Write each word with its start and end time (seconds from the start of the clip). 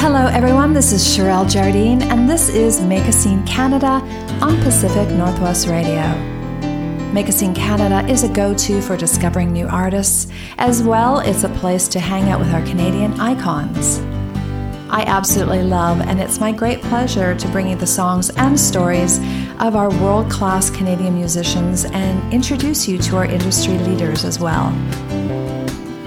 Hello, 0.00 0.26
everyone. 0.26 0.72
This 0.72 0.92
is 0.92 1.02
Sherelle 1.02 1.50
Jardine, 1.50 2.02
and 2.02 2.30
this 2.30 2.48
is 2.48 2.80
Make 2.80 3.02
a 3.08 3.12
Scene 3.12 3.44
Canada 3.44 4.00
on 4.40 4.56
Pacific 4.62 5.08
Northwest 5.10 5.66
Radio. 5.66 6.06
Make 7.12 7.28
a 7.28 7.32
Scene 7.32 7.52
Canada 7.52 8.08
is 8.08 8.22
a 8.22 8.28
go 8.28 8.54
to 8.54 8.80
for 8.80 8.96
discovering 8.96 9.52
new 9.52 9.66
artists. 9.66 10.30
As 10.56 10.84
well, 10.84 11.18
it's 11.18 11.42
a 11.42 11.48
place 11.48 11.88
to 11.88 11.98
hang 11.98 12.30
out 12.30 12.38
with 12.38 12.54
our 12.54 12.62
Canadian 12.62 13.18
icons. 13.18 13.98
I 14.88 15.02
absolutely 15.04 15.64
love, 15.64 16.00
and 16.00 16.20
it's 16.20 16.38
my 16.38 16.52
great 16.52 16.80
pleasure 16.80 17.34
to 17.34 17.48
bring 17.48 17.68
you 17.68 17.74
the 17.74 17.86
songs 17.86 18.30
and 18.30 18.58
stories 18.58 19.18
of 19.58 19.74
our 19.74 19.90
world 20.00 20.30
class 20.30 20.70
Canadian 20.70 21.16
musicians 21.16 21.86
and 21.86 22.32
introduce 22.32 22.86
you 22.86 22.98
to 22.98 23.16
our 23.16 23.26
industry 23.26 23.76
leaders 23.78 24.24
as 24.24 24.38
well. 24.38 24.72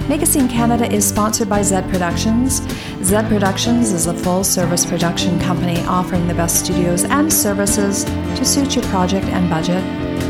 Make 0.08 0.20
Canada 0.48 0.92
is 0.92 1.08
sponsored 1.08 1.48
by 1.48 1.62
Zed 1.62 1.88
Productions. 1.88 2.60
Zed 3.02 3.28
Productions 3.28 3.92
is 3.92 4.06
a 4.06 4.14
full 4.14 4.42
service 4.42 4.84
production 4.84 5.38
company 5.38 5.80
offering 5.82 6.26
the 6.26 6.34
best 6.34 6.64
studios 6.64 7.04
and 7.04 7.32
services 7.32 8.04
to 8.04 8.44
suit 8.44 8.74
your 8.74 8.84
project 8.86 9.26
and 9.26 9.48
budget. 9.48 9.82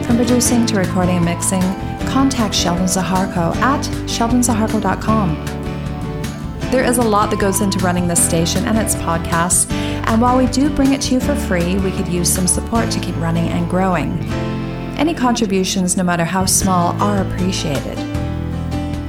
From 0.07 0.17
producing 0.17 0.67
to 0.67 0.77
recording 0.77 1.17
and 1.17 1.25
mixing, 1.25 1.63
contact 2.07 2.55
Sheldon 2.55 2.85
Zaharko 2.85 3.57
at 3.57 3.83
sheldonzaharko.com. 4.07 5.43
There 6.71 6.85
is 6.85 6.99
a 6.99 7.03
lot 7.03 7.31
that 7.31 7.41
goes 7.41 7.63
into 7.63 7.79
running 7.79 8.07
this 8.07 8.23
station 8.25 8.67
and 8.67 8.77
its 8.79 8.95
podcasts, 8.97 9.71
and 9.73 10.21
while 10.21 10.37
we 10.37 10.47
do 10.47 10.69
bring 10.69 10.93
it 10.93 11.01
to 11.03 11.15
you 11.15 11.21
for 11.21 11.35
free, 11.35 11.79
we 11.79 11.91
could 11.93 12.09
use 12.09 12.33
some 12.33 12.47
support 12.47 12.91
to 12.91 13.01
keep 13.01 13.17
running 13.17 13.49
and 13.49 13.69
growing. 13.71 14.19
Any 14.99 15.15
contributions, 15.15 15.97
no 15.97 16.05
matter 16.05 16.25
how 16.25 16.45
small, 16.45 16.93
are 17.03 17.23
appreciated. 17.23 18.12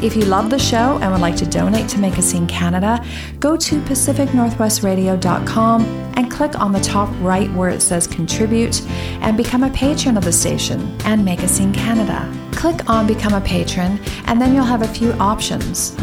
If 0.03 0.15
you 0.17 0.25
love 0.25 0.49
the 0.49 0.59
show 0.59 0.99
and 1.01 1.13
would 1.13 1.21
like 1.21 1.37
to 1.37 1.45
donate 1.45 1.87
to 1.91 1.97
Make 1.97 2.17
a 2.17 2.21
Scene 2.21 2.45
Canada, 2.45 3.01
go 3.39 3.55
to 3.55 3.79
pacificnorthwestradio.com 3.83 5.81
and 6.17 6.29
click 6.29 6.59
on 6.59 6.73
the 6.73 6.81
top 6.81 7.07
right 7.21 7.49
where 7.53 7.69
it 7.69 7.81
says 7.81 8.05
contribute 8.05 8.85
and 9.21 9.37
become 9.37 9.63
a 9.63 9.69
patron 9.69 10.17
of 10.17 10.25
the 10.25 10.31
station 10.33 10.93
and 11.05 11.23
Make 11.23 11.39
a 11.39 11.47
Scene 11.47 11.71
Canada. 11.71 12.29
Click 12.51 12.89
on 12.89 13.07
become 13.07 13.33
a 13.33 13.39
patron 13.39 13.97
and 14.25 14.41
then 14.41 14.53
you'll 14.53 14.65
have 14.65 14.81
a 14.81 14.87
few 14.89 15.13
options. 15.13 15.95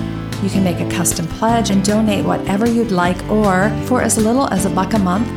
You 0.43 0.49
can 0.49 0.65
make 0.65 0.81
a 0.81 0.89
custom 0.89 1.27
pledge 1.27 1.69
and 1.69 1.85
donate 1.85 2.25
whatever 2.25 2.67
you'd 2.67 2.93
like, 2.93 3.23
or 3.29 3.69
for 3.85 4.01
as 4.01 4.17
little 4.17 4.49
as 4.49 4.65
a 4.65 4.71
buck 4.71 4.95
a 4.95 4.99
month, 4.99 5.29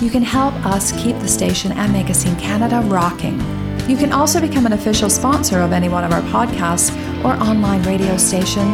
you 0.00 0.10
can 0.10 0.22
help 0.22 0.54
us 0.64 0.92
keep 0.92 1.18
the 1.18 1.26
station 1.26 1.72
and 1.72 1.92
Make 1.92 2.08
a 2.08 2.14
Scene 2.14 2.36
Canada 2.36 2.82
rocking. 2.84 3.40
You 3.88 3.96
can 3.96 4.12
also 4.12 4.40
become 4.40 4.64
an 4.64 4.74
official 4.74 5.10
sponsor 5.10 5.58
of 5.58 5.72
any 5.72 5.88
one 5.88 6.04
of 6.04 6.12
our 6.12 6.22
podcasts 6.22 6.96
or 7.24 7.34
online 7.34 7.82
radio 7.82 8.16
station. 8.16 8.68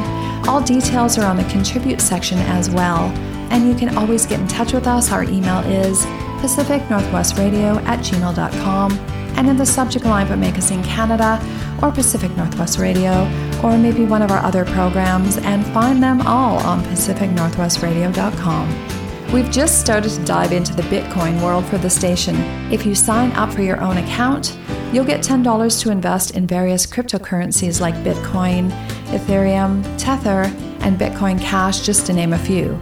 All 0.49 0.61
details 0.61 1.19
are 1.19 1.25
on 1.25 1.37
the 1.37 1.45
contribute 1.45 2.01
section 2.01 2.39
as 2.39 2.71
well. 2.71 3.11
And 3.51 3.69
you 3.69 3.75
can 3.75 3.97
always 3.97 4.27
get 4.27 4.41
in 4.41 4.49
touch 4.49 4.73
with 4.73 4.87
us. 4.87 5.13
Our 5.13 5.25
email 5.25 5.61
is 5.61 6.05
pacificnorthwestradio 6.41 7.83
at 7.85 8.01
gmail.com. 8.01 8.93
And 9.37 9.49
in 9.49 9.57
the 9.57 9.67
subject 9.67 10.05
line, 10.05 10.27
put 10.27 10.39
Make 10.39 10.57
a 10.57 10.61
Scene 10.61 10.83
Canada 10.83 11.41
or 11.83 11.93
Pacific 11.93 12.37
Northwest 12.37 12.79
Radio 12.79 13.13
or 13.63 13.79
maybe 13.79 14.05
one 14.05 14.23
of 14.23 14.31
our 14.31 14.39
other 14.39 14.65
programs 14.65 15.39
and 15.39 15.65
find 15.67 16.03
them 16.03 16.21
all 16.23 16.59
on 16.59 16.83
pacificnorthwestradio.com. 16.85 19.33
We've 19.33 19.51
just 19.51 19.81
started 19.81 20.11
to 20.11 20.25
dive 20.25 20.53
into 20.53 20.75
the 20.75 20.83
Bitcoin 20.83 21.43
world 21.43 21.65
for 21.67 21.77
the 21.77 21.91
station. 21.91 22.37
If 22.73 22.87
you 22.87 22.95
sign 22.95 23.33
up 23.33 23.53
for 23.53 23.63
your 23.63 23.81
own 23.81 23.99
account, 23.99 24.57
you'll 24.93 25.05
get 25.05 25.21
$10 25.21 25.83
to 25.83 25.91
invest 25.91 26.33
in 26.33 26.47
various 26.47 26.87
cryptocurrencies 26.87 27.81
like 27.81 27.95
Bitcoin, 27.97 28.71
Ethereum, 29.07 29.83
Tether, 29.99 30.45
and 30.81 30.99
Bitcoin 30.99 31.41
Cash, 31.41 31.85
just 31.85 32.07
to 32.07 32.13
name 32.13 32.33
a 32.33 32.39
few. 32.39 32.79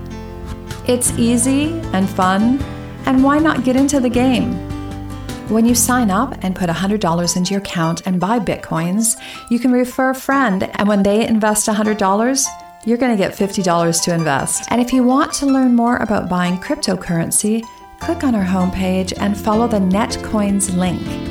It's 0.87 1.11
easy 1.19 1.73
and 1.93 2.09
fun, 2.09 2.61
and 3.07 3.25
why 3.25 3.39
not 3.39 3.65
get 3.65 3.77
into 3.77 4.01
the 4.01 4.09
game? 4.09 4.55
When 5.49 5.65
you 5.65 5.75
sign 5.75 6.11
up 6.11 6.37
and 6.43 6.57
put 6.57 6.69
$100 6.69 7.37
into 7.37 7.51
your 7.53 7.61
account 7.61 8.03
and 8.07 8.21
buy 8.21 8.41
Bitcoins, 8.41 9.17
you 9.51 9.59
can 9.59 9.73
refer 9.73 10.11
a 10.11 10.15
friend, 10.15 10.69
and 10.75 10.89
when 10.89 11.03
they 11.03 11.27
invest 11.27 11.69
$100, 11.69 12.47
you're 12.85 12.99
going 12.99 13.17
to 13.17 13.23
get 13.23 13.33
$50 13.33 14.03
to 14.05 14.15
invest. 14.15 14.65
And 14.71 14.81
if 14.81 14.93
you 14.93 15.03
want 15.03 15.33
to 15.35 15.47
learn 15.47 15.75
more 15.75 15.97
about 15.97 16.29
buying 16.29 16.59
cryptocurrency, 16.59 17.65
click 17.99 18.23
on 18.23 18.35
our 18.35 18.45
homepage 18.45 19.13
and 19.19 19.37
follow 19.37 19.67
the 19.67 19.79
Netcoins 19.79 20.77
link. 20.77 21.26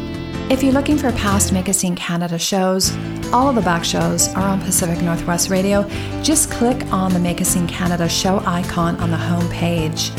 If 0.48 0.62
you're 0.62 0.74
looking 0.74 1.00
for 1.00 1.12
past 1.14 1.52
Make 1.52 1.70
a 1.70 1.74
Scene 1.74 1.96
Canada 1.96 2.38
shows, 2.38 2.96
all 3.34 3.50
of 3.50 3.56
the 3.56 3.64
back 3.64 3.84
shows 3.84 4.28
are 4.36 4.48
on 4.48 4.62
Pacific 4.62 5.02
Northwest 5.02 5.50
Radio. 5.50 5.90
Just 6.22 6.52
click 6.52 6.86
on 6.94 7.12
the 7.12 7.20
Make 7.20 7.42
a 7.42 7.46
Scene 7.46 7.66
Canada 7.66 8.08
show 8.08 8.44
icon 8.46 8.96
on 8.98 9.10
the 9.10 9.18
home 9.18 9.50
page, 9.50 10.12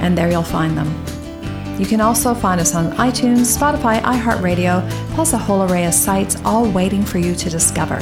and 0.00 0.16
there 0.16 0.30
you'll 0.30 0.44
find 0.44 0.78
them. 0.78 0.88
You 1.80 1.86
can 1.86 2.00
also 2.00 2.32
find 2.32 2.60
us 2.60 2.76
on 2.76 2.92
iTunes, 2.92 3.58
Spotify, 3.58 4.00
iHeartRadio, 4.02 4.88
plus 5.14 5.32
a 5.32 5.38
whole 5.38 5.64
array 5.64 5.84
of 5.86 5.94
sites 5.94 6.36
all 6.44 6.70
waiting 6.70 7.02
for 7.02 7.18
you 7.18 7.34
to 7.34 7.50
discover. 7.50 7.96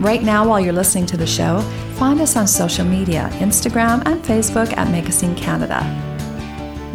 Right 0.00 0.24
now, 0.24 0.48
while 0.48 0.58
you're 0.58 0.72
listening 0.72 1.06
to 1.06 1.16
the 1.16 1.28
show, 1.28 1.60
find 1.94 2.20
us 2.20 2.34
on 2.34 2.48
social 2.48 2.84
media 2.84 3.30
Instagram 3.34 4.02
and 4.04 4.20
Facebook 4.24 4.76
at 4.76 4.90
Make 4.90 5.08
a 5.08 5.12
Scene 5.12 5.36
Canada. 5.36 6.13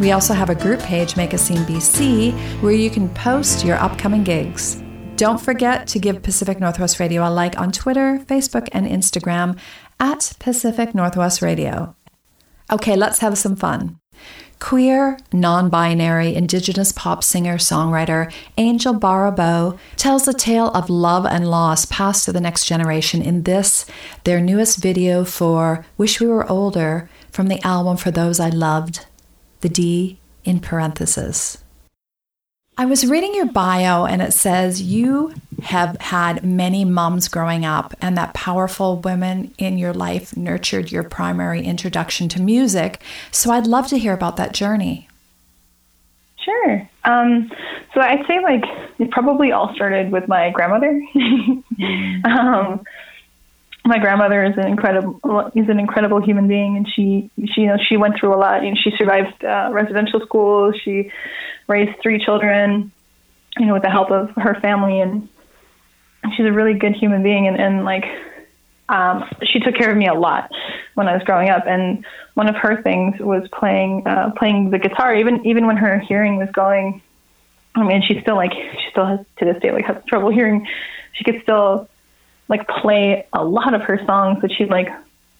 We 0.00 0.12
also 0.12 0.32
have 0.32 0.48
a 0.48 0.54
group 0.54 0.80
page, 0.80 1.14
Make 1.14 1.34
a 1.34 1.38
Scene 1.38 1.58
BC, 1.58 2.32
where 2.62 2.72
you 2.72 2.88
can 2.88 3.10
post 3.10 3.66
your 3.66 3.76
upcoming 3.76 4.24
gigs. 4.24 4.82
Don't 5.16 5.38
forget 5.38 5.86
to 5.88 5.98
give 5.98 6.22
Pacific 6.22 6.58
Northwest 6.58 6.98
Radio 6.98 7.28
a 7.28 7.28
like 7.28 7.60
on 7.60 7.70
Twitter, 7.70 8.18
Facebook, 8.26 8.70
and 8.72 8.86
Instagram 8.86 9.58
at 10.00 10.32
Pacific 10.38 10.94
Northwest 10.94 11.42
Radio. 11.42 11.94
Okay, 12.72 12.96
let's 12.96 13.18
have 13.18 13.36
some 13.36 13.56
fun. 13.56 13.98
Queer, 14.58 15.18
non 15.34 15.68
binary, 15.68 16.34
Indigenous 16.34 16.92
pop 16.92 17.22
singer 17.22 17.58
songwriter 17.58 18.32
Angel 18.56 18.94
Baribeau 18.94 19.78
tells 19.96 20.24
the 20.24 20.32
tale 20.32 20.68
of 20.68 20.88
love 20.88 21.26
and 21.26 21.50
loss 21.50 21.84
passed 21.84 22.24
to 22.24 22.32
the 22.32 22.40
next 22.40 22.64
generation 22.64 23.20
in 23.20 23.42
this, 23.42 23.84
their 24.24 24.40
newest 24.40 24.78
video 24.78 25.26
for 25.26 25.84
Wish 25.98 26.20
We 26.20 26.26
Were 26.26 26.50
Older 26.50 27.10
from 27.30 27.48
the 27.48 27.60
album 27.66 27.98
For 27.98 28.10
Those 28.10 28.40
I 28.40 28.48
Loved, 28.48 29.06
the 29.60 29.68
D 29.68 30.18
in 30.44 30.60
parenthesis. 30.60 31.58
I 32.78 32.86
was 32.86 33.06
reading 33.06 33.34
your 33.34 33.46
bio 33.46 34.06
and 34.06 34.22
it 34.22 34.32
says 34.32 34.80
you 34.80 35.34
have 35.62 36.00
had 36.00 36.42
many 36.42 36.84
moms 36.86 37.28
growing 37.28 37.66
up 37.66 37.94
and 38.00 38.16
that 38.16 38.32
powerful 38.32 38.96
women 38.96 39.52
in 39.58 39.76
your 39.76 39.92
life 39.92 40.34
nurtured 40.34 40.90
your 40.90 41.02
primary 41.02 41.62
introduction 41.62 42.28
to 42.30 42.40
music. 42.40 43.02
So 43.30 43.50
I'd 43.50 43.66
love 43.66 43.88
to 43.88 43.98
hear 43.98 44.14
about 44.14 44.38
that 44.38 44.54
journey. 44.54 45.08
Sure. 46.42 46.88
Um, 47.04 47.50
so 47.92 48.00
I'd 48.00 48.24
say 48.26 48.40
like 48.40 48.64
it 48.98 49.10
probably 49.10 49.52
all 49.52 49.74
started 49.74 50.10
with 50.10 50.26
my 50.26 50.50
grandmother. 50.50 51.02
um, 52.24 52.82
my 53.84 53.98
grandmother 53.98 54.44
is 54.44 54.56
an 54.56 54.66
incredible 54.66 55.50
is 55.54 55.68
an 55.68 55.78
incredible 55.78 56.20
human 56.20 56.48
being, 56.48 56.76
and 56.76 56.86
she 56.88 57.30
she 57.54 57.62
you 57.62 57.66
know 57.66 57.78
she 57.88 57.96
went 57.96 58.18
through 58.18 58.34
a 58.34 58.36
lot. 58.36 58.62
You 58.62 58.70
know, 58.70 58.76
she 58.82 58.92
survived 58.96 59.44
uh, 59.44 59.70
residential 59.72 60.20
school. 60.20 60.72
She 60.72 61.10
raised 61.66 61.98
three 62.02 62.22
children, 62.22 62.92
you 63.58 63.66
know, 63.66 63.74
with 63.74 63.82
the 63.82 63.90
help 63.90 64.10
of 64.10 64.30
her 64.36 64.58
family, 64.60 65.00
and 65.00 65.28
she's 66.36 66.46
a 66.46 66.52
really 66.52 66.74
good 66.74 66.94
human 66.94 67.22
being. 67.22 67.46
And, 67.46 67.58
and 67.58 67.84
like, 67.84 68.04
um, 68.88 69.24
she 69.44 69.60
took 69.60 69.74
care 69.74 69.90
of 69.90 69.96
me 69.96 70.08
a 70.08 70.14
lot 70.14 70.50
when 70.94 71.08
I 71.08 71.14
was 71.14 71.22
growing 71.22 71.48
up. 71.48 71.66
And 71.66 72.04
one 72.34 72.48
of 72.48 72.56
her 72.56 72.82
things 72.82 73.18
was 73.20 73.48
playing 73.48 74.06
uh, 74.06 74.32
playing 74.36 74.70
the 74.70 74.78
guitar, 74.78 75.14
even 75.14 75.46
even 75.46 75.66
when 75.66 75.76
her 75.76 75.98
hearing 75.98 76.36
was 76.36 76.50
going. 76.52 77.02
I 77.74 77.84
mean, 77.84 78.02
she 78.02 78.20
still 78.20 78.36
like 78.36 78.52
she 78.52 78.90
still 78.90 79.06
has 79.06 79.20
to 79.38 79.44
this 79.46 79.62
day 79.62 79.72
like 79.72 79.86
has 79.86 80.04
trouble 80.06 80.30
hearing. 80.30 80.66
She 81.12 81.24
could 81.24 81.42
still 81.42 81.88
like 82.50 82.68
play 82.68 83.26
a 83.32 83.42
lot 83.42 83.72
of 83.72 83.80
her 83.82 83.98
songs 84.04 84.42
that 84.42 84.52
she 84.52 84.66
like 84.66 84.88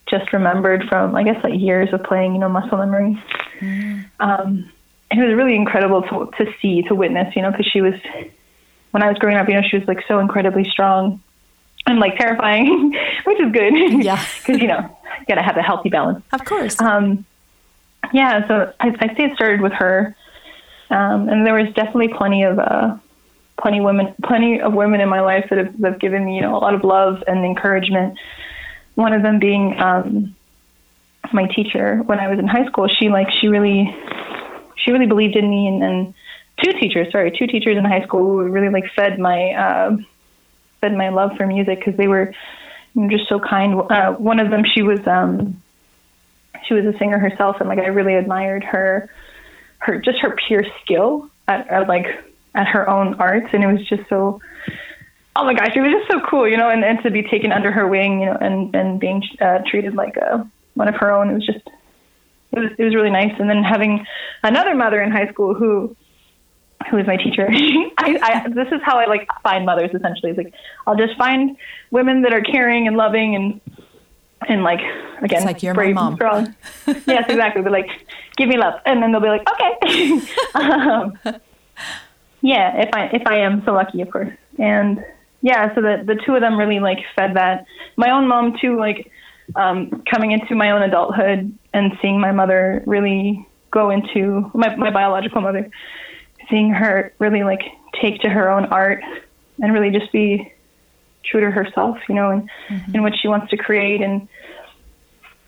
just 0.09 0.33
remembered 0.33 0.85
from 0.89 1.15
I 1.15 1.25
guess 1.25 1.43
like 1.45 1.61
years 1.61 1.93
of 1.93 2.03
playing, 2.05 2.33
you 2.33 2.39
know, 2.39 2.49
muscle 2.49 2.79
memory. 2.79 3.23
Mm. 3.59 4.05
Um, 4.21 4.73
it 5.11 5.19
was 5.19 5.35
really 5.35 5.57
incredible 5.57 6.03
to 6.03 6.31
to 6.39 6.53
see, 6.63 6.83
to 6.83 6.95
witness, 6.95 7.35
you 7.35 7.43
know, 7.43 7.51
because 7.51 7.67
she 7.67 7.81
was 7.81 7.95
when 8.93 9.03
I 9.03 9.09
was 9.09 9.19
growing 9.19 9.37
up, 9.37 9.49
you 9.49 9.55
know, 9.55 9.63
she 9.69 9.77
was 9.77 9.87
like 9.87 10.03
so 10.09 10.21
incredibly 10.21 10.65
strong 10.65 11.21
and 11.87 11.99
like 11.99 12.17
terrifying, 12.17 12.93
which 13.25 13.41
is 13.41 13.53
good. 13.53 14.05
Yeah, 14.05 14.25
because 14.39 14.63
you 14.63 14.69
know, 14.69 14.97
you 15.19 15.27
gotta 15.27 15.43
have 15.43 15.57
a 15.57 15.63
healthy 15.63 15.91
balance. 15.91 16.25
Of 16.33 16.45
course. 16.45 16.81
Um, 16.81 17.27
yeah, 18.13 18.47
so 18.47 18.73
I, 18.81 18.89
I'd 19.01 19.17
say 19.17 19.25
it 19.25 19.35
started 19.35 19.61
with 19.61 19.73
her, 19.73 20.15
um, 20.91 21.29
and 21.29 21.45
there 21.45 21.55
was 21.55 21.73
definitely 21.75 22.09
plenty 22.09 22.45
of 22.45 22.59
uh, 22.59 22.97
plenty 23.61 23.81
women, 23.81 24.15
plenty 24.25 24.61
of 24.61 24.73
women 24.73 25.01
in 25.01 25.09
my 25.09 25.21
life 25.21 25.47
that 25.51 25.59
have, 25.59 25.81
that 25.81 25.93
have 25.93 26.01
given 26.01 26.25
me, 26.25 26.37
you 26.37 26.43
know, 26.43 26.57
a 26.57 26.59
lot 26.59 26.75
of 26.75 26.85
love 26.85 27.23
and 27.27 27.45
encouragement. 27.45 28.19
One 28.95 29.13
of 29.13 29.23
them 29.23 29.39
being 29.39 29.79
um, 29.79 30.35
my 31.33 31.47
teacher 31.47 31.99
when 31.99 32.19
I 32.19 32.29
was 32.29 32.39
in 32.39 32.47
high 32.47 32.67
school. 32.67 32.89
She 32.89 33.09
like 33.09 33.29
she 33.41 33.49
really 33.49 33.95
she 34.77 34.93
really 34.93 35.07
believed 35.07 35.37
in 35.37 35.49
me 35.49 35.67
and, 35.67 35.83
and 35.83 36.15
two 36.63 36.73
teachers, 36.73 37.11
sorry, 37.13 37.31
two 37.31 37.47
teachers 37.47 37.77
in 37.77 37.85
high 37.85 38.05
school 38.05 38.21
who 38.21 38.43
really 38.49 38.71
like 38.71 38.85
fed 38.95 39.19
my 39.19 39.53
uh, 39.53 39.97
fed 40.81 40.95
my 40.95 41.11
love 41.11 41.33
for 41.37 41.47
music 41.47 41.79
because 41.79 41.97
they 41.97 42.09
were 42.09 42.35
you 42.95 43.03
know, 43.03 43.09
just 43.09 43.29
so 43.29 43.39
kind. 43.39 43.81
Uh, 43.91 44.13
one 44.13 44.41
of 44.41 44.51
them, 44.51 44.65
she 44.65 44.83
was 44.83 45.01
um, 45.07 45.63
she 46.67 46.75
was 46.75 46.85
a 46.87 46.97
singer 46.99 47.19
herself, 47.19 47.57
and 47.61 47.69
like 47.69 47.79
I 47.79 47.87
really 47.87 48.15
admired 48.15 48.65
her, 48.65 49.11
her 49.79 49.99
just 49.99 50.19
her 50.21 50.37
pure 50.47 50.65
skill 50.83 51.31
at, 51.47 51.69
at 51.69 51.89
like 51.89 52.07
at 52.55 52.67
her 52.69 52.89
own 52.89 53.15
arts, 53.15 53.49
and 53.53 53.63
it 53.63 53.67
was 53.67 53.87
just 53.89 54.09
so. 54.09 54.41
Oh 55.37 55.45
my 55.45 55.55
gosh, 55.55 55.71
it 55.75 55.81
was 55.81 55.93
just 55.93 56.11
so 56.11 56.21
cool, 56.29 56.49
you 56.49 56.57
know, 56.57 56.69
and, 56.69 56.85
and 56.85 57.01
to 57.05 57.11
be 57.11 57.23
taken 57.23 57.53
under 57.53 57.71
her 57.71 57.87
wing, 57.87 58.21
you 58.21 58.27
know, 58.27 58.37
and 58.41 58.75
and 58.75 59.01
being 59.01 59.23
uh, 59.41 59.59
treated 59.67 59.95
like 59.95 60.17
a 60.17 60.49
one 60.75 60.89
of 60.89 60.97
her 60.97 61.13
own. 61.13 61.31
It 61.31 61.35
was 61.35 61.47
just 61.47 61.67
it 62.53 62.59
was 62.59 62.71
it 62.79 62.85
was 62.85 62.95
really 62.95 63.11
nice. 63.11 63.33
And 63.39 63.49
then 63.49 63.63
having 63.63 64.05
another 64.43 64.75
mother 64.75 65.01
in 65.01 65.11
high 65.11 65.29
school 65.29 65.55
who 65.55 65.97
who 66.91 66.99
is 66.99 67.07
my 67.07 67.17
teacher. 67.17 67.49
I, 67.99 68.19
I 68.23 68.49
this 68.49 68.69
is 68.73 68.81
how 68.83 68.99
I 68.99 69.07
like 69.07 69.29
find 69.43 69.67
mothers 69.67 69.91
essentially. 69.95 70.31
It's 70.31 70.39
like 70.39 70.55
I'll 70.87 70.97
just 70.97 71.17
find 71.17 71.57
women 71.91 72.23
that 72.23 72.33
are 72.33 72.41
caring 72.41 72.87
and 72.87 72.97
loving 72.97 73.35
and 73.37 73.61
and 74.49 74.63
like 74.63 74.81
again 75.23 75.39
it's 75.39 75.45
like 75.45 75.63
you're 75.63 75.75
brave 75.75 75.95
my 75.95 76.03
mom. 76.03 76.15
strong. 76.17 76.55
yes, 77.07 77.25
exactly. 77.29 77.63
They're 77.63 77.71
like, 77.71 77.91
give 78.37 78.49
me 78.49 78.57
love, 78.57 78.81
and 78.87 79.03
then 79.03 79.13
they'll 79.13 79.21
be 79.21 79.29
like, 79.29 79.49
okay. 79.51 80.23
um, 80.55 81.19
yeah, 82.43 82.83
if 82.83 82.91
I 82.93 83.05
if 83.13 83.23
I 83.27 83.39
am 83.41 83.63
so 83.65 83.73
lucky, 83.73 84.01
of 84.03 84.11
course. 84.11 84.33
And 84.59 85.05
yeah, 85.43 85.75
so 85.75 85.81
the 85.81 86.03
the 86.05 86.21
two 86.25 86.35
of 86.35 86.41
them 86.41 86.59
really 86.59 86.81
like 86.81 86.99
fed 87.17 87.35
that. 87.37 87.67
My 87.97 88.11
own 88.11 88.29
mom 88.29 88.57
too, 88.61 88.79
like 88.79 89.11
um, 89.57 90.03
coming 90.11 90.33
into 90.33 90.55
my 90.55 90.71
own 90.71 90.83
adulthood 90.83 91.57
and 91.73 91.93
seeing 92.01 92.21
my 92.21 92.33
mother 92.33 92.83
really 92.87 93.47
go 93.71 93.91
into 93.91 94.51
my 94.55 94.75
my 94.77 94.91
biological 94.91 95.41
mother, 95.41 95.71
seeing 96.49 96.71
her 96.71 97.13
really 97.19 97.43
like 97.43 97.63
take 98.01 98.21
to 98.21 98.29
her 98.29 98.51
own 98.51 98.67
art 98.67 99.03
and 99.63 99.73
really 99.73 99.91
just 99.91 100.11
be 100.13 100.53
true 101.25 101.41
to 101.41 101.51
herself, 101.51 101.99
you 102.09 102.15
know, 102.15 102.31
and 102.31 102.51
mm-hmm. 102.69 102.95
and 102.95 103.03
what 103.03 103.13
she 103.21 103.29
wants 103.29 103.51
to 103.51 103.57
create 103.57 104.01
and 104.01 104.29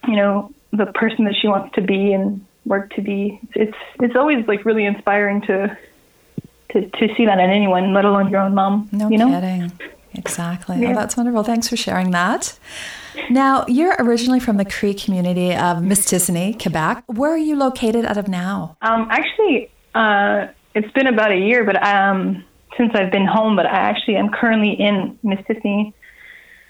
you 0.07 0.17
know 0.17 0.53
the 0.73 0.87
person 0.87 1.25
that 1.25 1.35
she 1.41 1.49
wants 1.49 1.75
to 1.75 1.81
be 1.83 2.13
and 2.13 2.45
work 2.65 2.91
to 2.95 3.03
be. 3.03 3.41
It's 3.55 3.77
it's 4.01 4.17
always 4.17 4.47
like 4.47 4.65
really 4.65 4.85
inspiring 4.85 5.43
to 5.43 5.77
to 6.73 6.89
to 6.89 7.15
see 7.17 7.27
that 7.27 7.39
in 7.39 7.51
anyone, 7.51 7.93
let 7.93 8.05
alone 8.05 8.31
your 8.31 8.41
own 8.41 8.55
mom. 8.55 8.89
No 8.93 9.09
you 9.09 9.19
know? 9.19 9.29
kidding. 9.29 9.73
Exactly. 10.15 10.81
Yeah. 10.81 10.91
Oh, 10.91 10.95
that's 10.95 11.17
wonderful. 11.17 11.43
Thanks 11.43 11.69
for 11.69 11.77
sharing 11.77 12.11
that. 12.11 12.59
Now, 13.31 13.65
you're 13.67 13.95
originally 13.99 14.41
from 14.41 14.57
the 14.57 14.65
Cree 14.65 14.95
community 14.95 15.53
of 15.53 15.79
Mistissini, 15.79 16.61
Quebec. 16.61 17.05
Where 17.07 17.31
are 17.31 17.39
you 17.39 17.57
located 17.57 18.05
out 18.05 18.17
of 18.17 18.29
now? 18.29 18.77
Um, 18.83 19.09
actually, 19.11 19.71
uh, 19.95 20.49
it's 20.75 20.91
been 20.93 21.07
about 21.07 21.33
a 21.33 21.37
year, 21.37 21.65
but 21.65 21.83
um, 21.83 22.45
since 22.77 22.93
I've 22.95 23.13
been 23.13 23.27
home, 23.27 23.57
but 23.57 23.67
I 23.67 23.71
actually 23.71 24.17
am 24.17 24.31
currently 24.31 24.73
in 24.73 25.19
Mistissini 25.25 25.93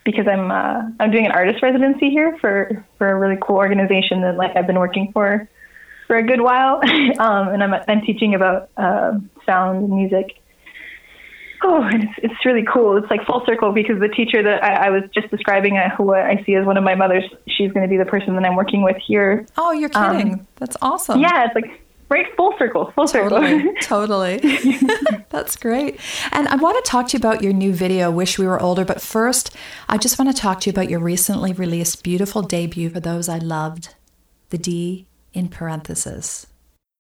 because 0.05 0.27
I'm 0.27 0.51
uh, 0.51 0.83
I'm 0.99 1.11
doing 1.11 1.27
an 1.27 1.33
artist 1.33 1.63
residency 1.63 2.11
here 2.11 2.37
for 2.41 2.85
for 2.99 3.11
a 3.11 3.19
really 3.19 3.39
cool 3.41 3.57
organization 3.57 4.23
that 4.23 4.37
like 4.37 4.57
I've 4.57 4.67
been 4.67 4.79
working 4.79 5.11
for 5.13 5.49
for 6.07 6.17
a 6.17 6.23
good 6.23 6.41
while, 6.41 6.81
um, 7.19 7.49
and 7.49 7.63
I'm 7.63 7.75
I'm 7.87 8.01
teaching 8.03 8.35
about 8.35 8.71
uh, 8.77 9.19
sound 9.47 9.85
and 9.85 9.93
music 9.93 10.43
Oh, 11.65 11.89
it's, 11.93 12.13
it's 12.19 12.45
really 12.45 12.65
cool. 12.65 12.97
It's 12.97 13.09
like 13.09 13.25
full 13.25 13.45
circle 13.47 13.73
because 13.73 14.01
the 14.01 14.09
teacher 14.09 14.43
that 14.43 14.65
I, 14.65 14.87
I 14.87 14.91
was 14.91 15.05
just 15.15 15.31
describing, 15.31 15.77
uh, 15.77 15.95
who 15.97 16.13
I 16.13 16.43
see 16.45 16.55
as 16.57 16.67
one 16.67 16.77
of 16.77 16.83
my 16.83 16.95
mothers, 16.95 17.25
she's 17.47 17.71
going 17.73 17.83
to 17.83 17.89
be 17.89 17.97
the 17.97 18.05
person 18.05 18.35
that 18.35 18.45
I'm 18.45 18.57
working 18.57 18.83
with 18.83 18.97
here. 18.97 19.47
Oh, 19.57 19.73
you're 19.73 19.89
kidding! 19.89 20.35
Um, 20.35 20.47
That's 20.57 20.77
awesome. 20.83 21.21
Yeah, 21.21 21.47
it's 21.47 21.55
like 21.55 21.81
right 22.09 22.27
full 22.37 22.55
circle, 22.59 22.91
full 22.97 23.07
totally, 23.07 23.61
circle. 23.61 23.75
totally. 23.81 24.41
That's 25.31 25.55
great. 25.55 26.01
And 26.33 26.49
I 26.49 26.57
want 26.57 26.85
to 26.85 26.91
talk 26.91 27.09
to 27.09 27.17
you 27.17 27.19
about 27.19 27.43
your 27.43 27.53
new 27.53 27.73
video, 27.73 28.11
"Wish 28.11 28.39
We 28.39 28.47
Were 28.47 28.61
Older." 28.61 28.85
But 28.85 29.01
first, 29.01 29.55
I 29.89 29.99
just 29.99 30.19
want 30.19 30.35
to 30.35 30.41
talk 30.41 30.61
to 30.63 30.71
you 30.71 30.73
about 30.73 30.91
your 30.91 31.01
recently 31.01 31.53
released 31.53 32.03
beautiful 32.03 32.43
debut 32.43 32.91
for 32.91 33.01
those 33.01 33.29
I 33.29 33.39
loved, 33.39 33.95
the 34.51 34.59
D 34.59 35.07
in 35.33 35.49
parentheses. 35.49 36.49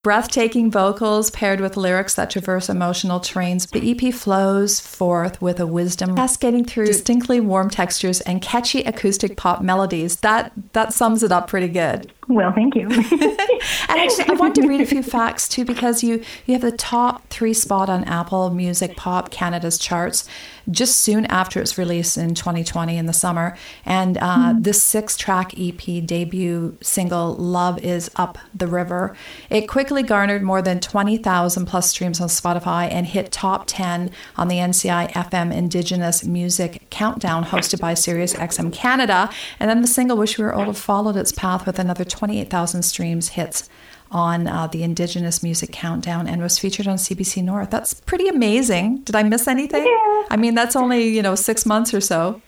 Breathtaking 0.04 0.72
vocals 0.72 1.31
paired 1.31 1.60
with 1.60 1.76
lyrics 1.76 2.16
that 2.16 2.28
traverse 2.28 2.69
emotional 2.69 3.20
terrains, 3.20 3.70
the 3.70 4.08
EP 4.08 4.12
flows 4.12 4.81
forth 4.81 5.40
with 5.40 5.60
a 5.60 5.66
wisdom 5.66 6.16
cascading 6.16 6.64
through 6.64 6.87
distinctly 6.87 7.38
warm 7.38 7.70
textures 7.70 8.20
and 8.22 8.43
catchy 8.43 8.81
acoustic 8.81 9.37
pop 9.37 9.62
melodies. 9.62 10.16
That 10.16 10.50
that 10.72 10.93
sums 10.93 11.22
it 11.22 11.31
up 11.31 11.46
pretty 11.46 11.69
good. 11.69 12.12
Well, 12.28 12.52
thank 12.52 12.76
you. 12.76 12.82
and 12.88 13.00
I, 13.00 14.08
I 14.28 14.34
want 14.34 14.54
to 14.54 14.66
read 14.66 14.80
a 14.80 14.86
few 14.86 15.02
facts 15.02 15.48
too 15.48 15.64
because 15.64 16.04
you 16.04 16.22
you 16.46 16.54
have 16.54 16.62
the 16.62 16.70
top 16.70 17.28
three 17.28 17.52
spot 17.52 17.88
on 17.88 18.04
Apple 18.04 18.50
Music 18.50 18.96
Pop 18.96 19.30
Canada's 19.30 19.76
charts 19.76 20.28
just 20.70 20.98
soon 20.98 21.26
after 21.26 21.60
its 21.60 21.76
release 21.76 22.16
in 22.16 22.34
2020 22.34 22.96
in 22.96 23.06
the 23.06 23.12
summer. 23.12 23.56
And 23.84 24.19
uh, 24.19 24.36
mm-hmm. 24.36 24.62
this 24.62 24.82
six 24.82 25.16
track 25.16 25.52
EP 25.58 26.04
debut 26.06 26.76
single, 26.80 27.34
Love 27.34 27.78
is 27.82 28.10
Up 28.16 28.38
the 28.54 28.66
River, 28.66 29.16
it 29.50 29.66
quickly 29.66 30.02
garnered 30.02 30.42
more 30.42 30.62
than 30.62 30.80
20,000 30.80 31.66
plus 31.66 31.90
streams 31.90 32.20
on 32.20 32.28
Spotify 32.28 32.90
and 32.90 33.06
hit 33.06 33.32
top 33.32 33.64
10 33.66 34.10
on 34.36 34.48
the 34.48 34.56
NCI 34.56 35.10
FM 35.12 35.52
Indigenous 35.52 36.24
Music 36.24 36.86
Countdown 36.90 37.44
hosted 37.44 37.80
by 37.80 37.94
Sirius 37.94 38.34
XM 38.34 38.72
Canada. 38.72 39.30
And 39.58 39.69
then 39.69 39.82
the 39.82 39.88
single 39.88 40.16
Wish 40.16 40.38
We 40.38 40.44
Were 40.44 40.54
Older 40.54 40.72
followed 40.72 41.16
its 41.16 41.32
path 41.32 41.66
with 41.66 41.78
another 41.78 42.04
28,000 42.12 42.82
streams 42.82 43.31
hits 43.31 43.69
on 44.11 44.47
uh, 44.47 44.67
the 44.67 44.82
Indigenous 44.82 45.43
Music 45.43 45.73
Countdown 45.73 46.29
and 46.29 46.43
was 46.43 46.59
featured 46.59 46.87
on 46.87 46.97
CBC 46.97 47.43
North. 47.43 47.70
That's 47.70 47.94
pretty 47.94 48.29
amazing. 48.29 48.99
Did 48.99 49.17
I 49.17 49.23
miss 49.23 49.49
anything? 49.49 49.85
Yeah. 49.85 50.23
I 50.31 50.37
mean, 50.38 50.55
that's 50.55 50.76
only, 50.76 51.09
you 51.09 51.23
know, 51.23 51.35
six 51.35 51.64
months 51.64 51.94
or 51.94 52.00
so. 52.00 52.41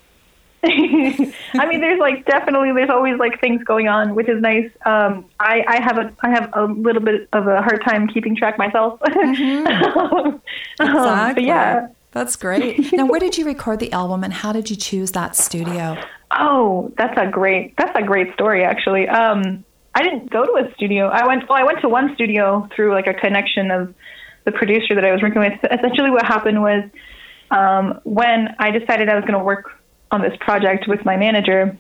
I 0.65 1.67
mean, 1.69 1.81
there's 1.81 1.99
like 1.99 2.25
definitely 2.25 2.73
there's 2.73 2.89
always 2.89 3.19
like 3.19 3.39
things 3.39 3.63
going 3.65 3.87
on, 3.87 4.15
which 4.15 4.29
is 4.31 4.41
nice. 4.41 4.71
Um, 4.87 5.27
I 5.39 5.63
I 5.69 5.83
have 5.83 5.99
a 5.99 6.11
I 6.21 6.31
have 6.31 6.51
a 6.55 6.65
little 6.65 7.03
bit 7.03 7.29
of 7.35 7.47
a 7.47 7.61
hard 7.61 7.83
time 7.85 8.09
keeping 8.09 8.35
track 8.37 8.59
myself. 8.59 9.01
Mm-hmm. 9.15 10.37
exactly. 10.81 11.43
Um, 11.43 11.49
yeah, 11.49 11.89
that's 12.15 12.37
great. 12.47 12.93
Now, 12.93 13.07
where 13.07 13.21
did 13.21 13.37
you 13.37 13.45
record 13.45 13.81
the 13.81 13.93
album, 13.93 14.25
and 14.25 14.33
how 14.33 14.53
did 14.53 14.71
you 14.71 14.77
choose 14.77 15.13
that 15.13 15.37
studio? 15.37 15.99
Oh, 16.31 16.93
that's 16.97 17.19
a 17.19 17.27
great 17.31 17.77
that's 17.77 17.97
a 17.97 18.03
great 18.03 18.33
story 18.35 18.65
actually. 18.65 19.09
Um, 19.09 19.65
I 19.95 20.03
didn't 20.03 20.31
go 20.31 20.45
to 20.45 20.67
a 20.67 20.75
studio. 20.75 21.07
I 21.09 21.27
went 21.27 21.49
well, 21.49 21.59
I 21.59 21.65
went 21.65 21.81
to 21.83 21.89
one 21.89 22.15
studio 22.15 22.69
through 22.75 22.93
like 22.93 23.07
a 23.07 23.15
connection 23.15 23.71
of 23.71 23.95
the 24.45 24.53
producer 24.53 24.95
that 24.95 25.05
I 25.05 25.13
was 25.13 25.23
working 25.23 25.41
with. 25.41 25.53
Essentially, 25.71 26.11
what 26.11 26.25
happened 26.25 26.61
was 26.61 26.85
um, 27.51 28.01
when 28.05 28.55
I 28.59 28.71
decided 28.71 29.09
I 29.09 29.15
was 29.15 29.23
going 29.23 29.39
to 29.39 29.45
work 29.45 29.71
on 30.11 30.23
this 30.23 30.37
project 30.41 30.87
with 30.89 31.05
my 31.05 31.17
manager, 31.17 31.77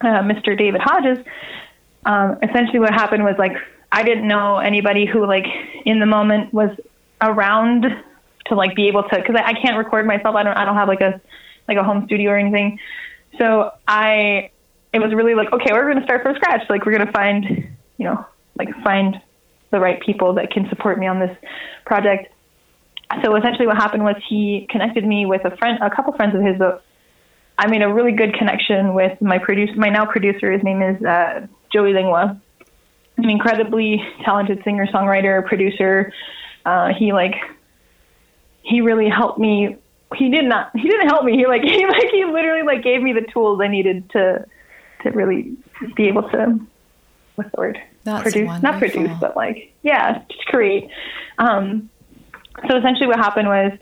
uh, 0.00 0.22
Mr. 0.22 0.56
David 0.56 0.80
Hodges. 0.82 1.18
Um, 2.04 2.38
essentially, 2.42 2.78
what 2.78 2.92
happened 2.92 3.24
was 3.24 3.36
like 3.38 3.56
I 3.90 4.02
didn't 4.02 4.28
know 4.28 4.58
anybody 4.58 5.06
who 5.06 5.26
like 5.26 5.46
in 5.86 5.98
the 5.98 6.06
moment 6.06 6.52
was 6.52 6.70
around 7.20 7.86
to 8.48 8.54
like 8.54 8.74
be 8.74 8.88
able 8.88 9.02
to 9.04 9.16
because 9.16 9.36
I, 9.36 9.50
I 9.50 9.52
can't 9.54 9.76
record 9.76 10.06
myself. 10.06 10.34
I 10.34 10.42
don't 10.42 10.56
I 10.56 10.64
don't 10.64 10.76
have 10.76 10.88
like 10.88 11.00
a 11.00 11.20
like 11.68 11.76
a 11.76 11.84
home 11.84 12.04
studio 12.06 12.30
or 12.32 12.36
anything. 12.36 12.78
So 13.36 13.72
I, 13.86 14.50
it 14.92 15.00
was 15.00 15.12
really 15.14 15.34
like, 15.34 15.52
okay, 15.52 15.72
we're 15.72 15.84
going 15.84 15.98
to 15.98 16.04
start 16.04 16.22
from 16.22 16.34
scratch. 16.36 16.62
Like 16.70 16.86
we're 16.86 16.94
going 16.94 17.06
to 17.06 17.12
find, 17.12 17.68
you 17.98 18.04
know, 18.04 18.24
like 18.56 18.68
find 18.82 19.20
the 19.70 19.78
right 19.78 20.00
people 20.00 20.34
that 20.34 20.50
can 20.50 20.68
support 20.70 20.98
me 20.98 21.06
on 21.06 21.20
this 21.20 21.36
project. 21.84 22.32
So 23.22 23.36
essentially, 23.36 23.66
what 23.66 23.76
happened 23.76 24.04
was 24.04 24.16
he 24.28 24.66
connected 24.70 25.04
me 25.04 25.26
with 25.26 25.44
a 25.44 25.56
friend, 25.56 25.78
a 25.82 25.90
couple 25.94 26.12
friends 26.14 26.34
of 26.34 26.42
his. 26.42 26.56
But 26.58 26.82
I 27.58 27.68
made 27.68 27.82
a 27.82 27.92
really 27.92 28.12
good 28.12 28.34
connection 28.34 28.94
with 28.94 29.20
my 29.20 29.38
producer, 29.38 29.74
my 29.76 29.88
now 29.88 30.06
producer. 30.06 30.50
His 30.52 30.62
name 30.62 30.82
is 30.82 31.02
uh, 31.02 31.46
Joey 31.72 31.92
Lingua, 31.92 32.40
an 33.18 33.30
incredibly 33.30 34.02
talented 34.24 34.62
singer, 34.64 34.86
songwriter, 34.86 35.46
producer. 35.46 36.12
Uh, 36.64 36.92
he 36.98 37.12
like 37.12 37.34
he 38.68 38.80
really 38.82 39.08
helped 39.08 39.38
me. 39.38 39.76
He 40.14 40.30
did 40.30 40.44
not 40.44 40.70
he 40.74 40.88
didn't 40.88 41.08
help 41.08 41.24
me. 41.24 41.36
He 41.36 41.46
like 41.46 41.62
he 41.64 41.86
like 41.86 42.10
he 42.10 42.24
literally 42.24 42.62
like 42.62 42.82
gave 42.82 43.02
me 43.02 43.12
the 43.12 43.26
tools 43.32 43.60
i 43.62 43.68
needed 43.68 44.08
to 44.10 44.44
to 45.02 45.10
really 45.10 45.56
be 45.94 46.08
able 46.08 46.28
to 46.30 46.60
what's 47.36 47.50
the 47.50 47.58
word? 47.58 47.80
That's 48.04 48.22
produce. 48.22 48.46
Wonderful. 48.46 48.70
not 48.70 48.78
produce 48.78 49.18
but 49.20 49.36
like 49.36 49.72
yeah 49.82 50.22
just 50.30 50.46
create. 50.46 50.90
Um 51.38 51.90
so 52.68 52.76
essentially 52.76 53.06
what 53.06 53.18
happened 53.18 53.48
was 53.48 53.72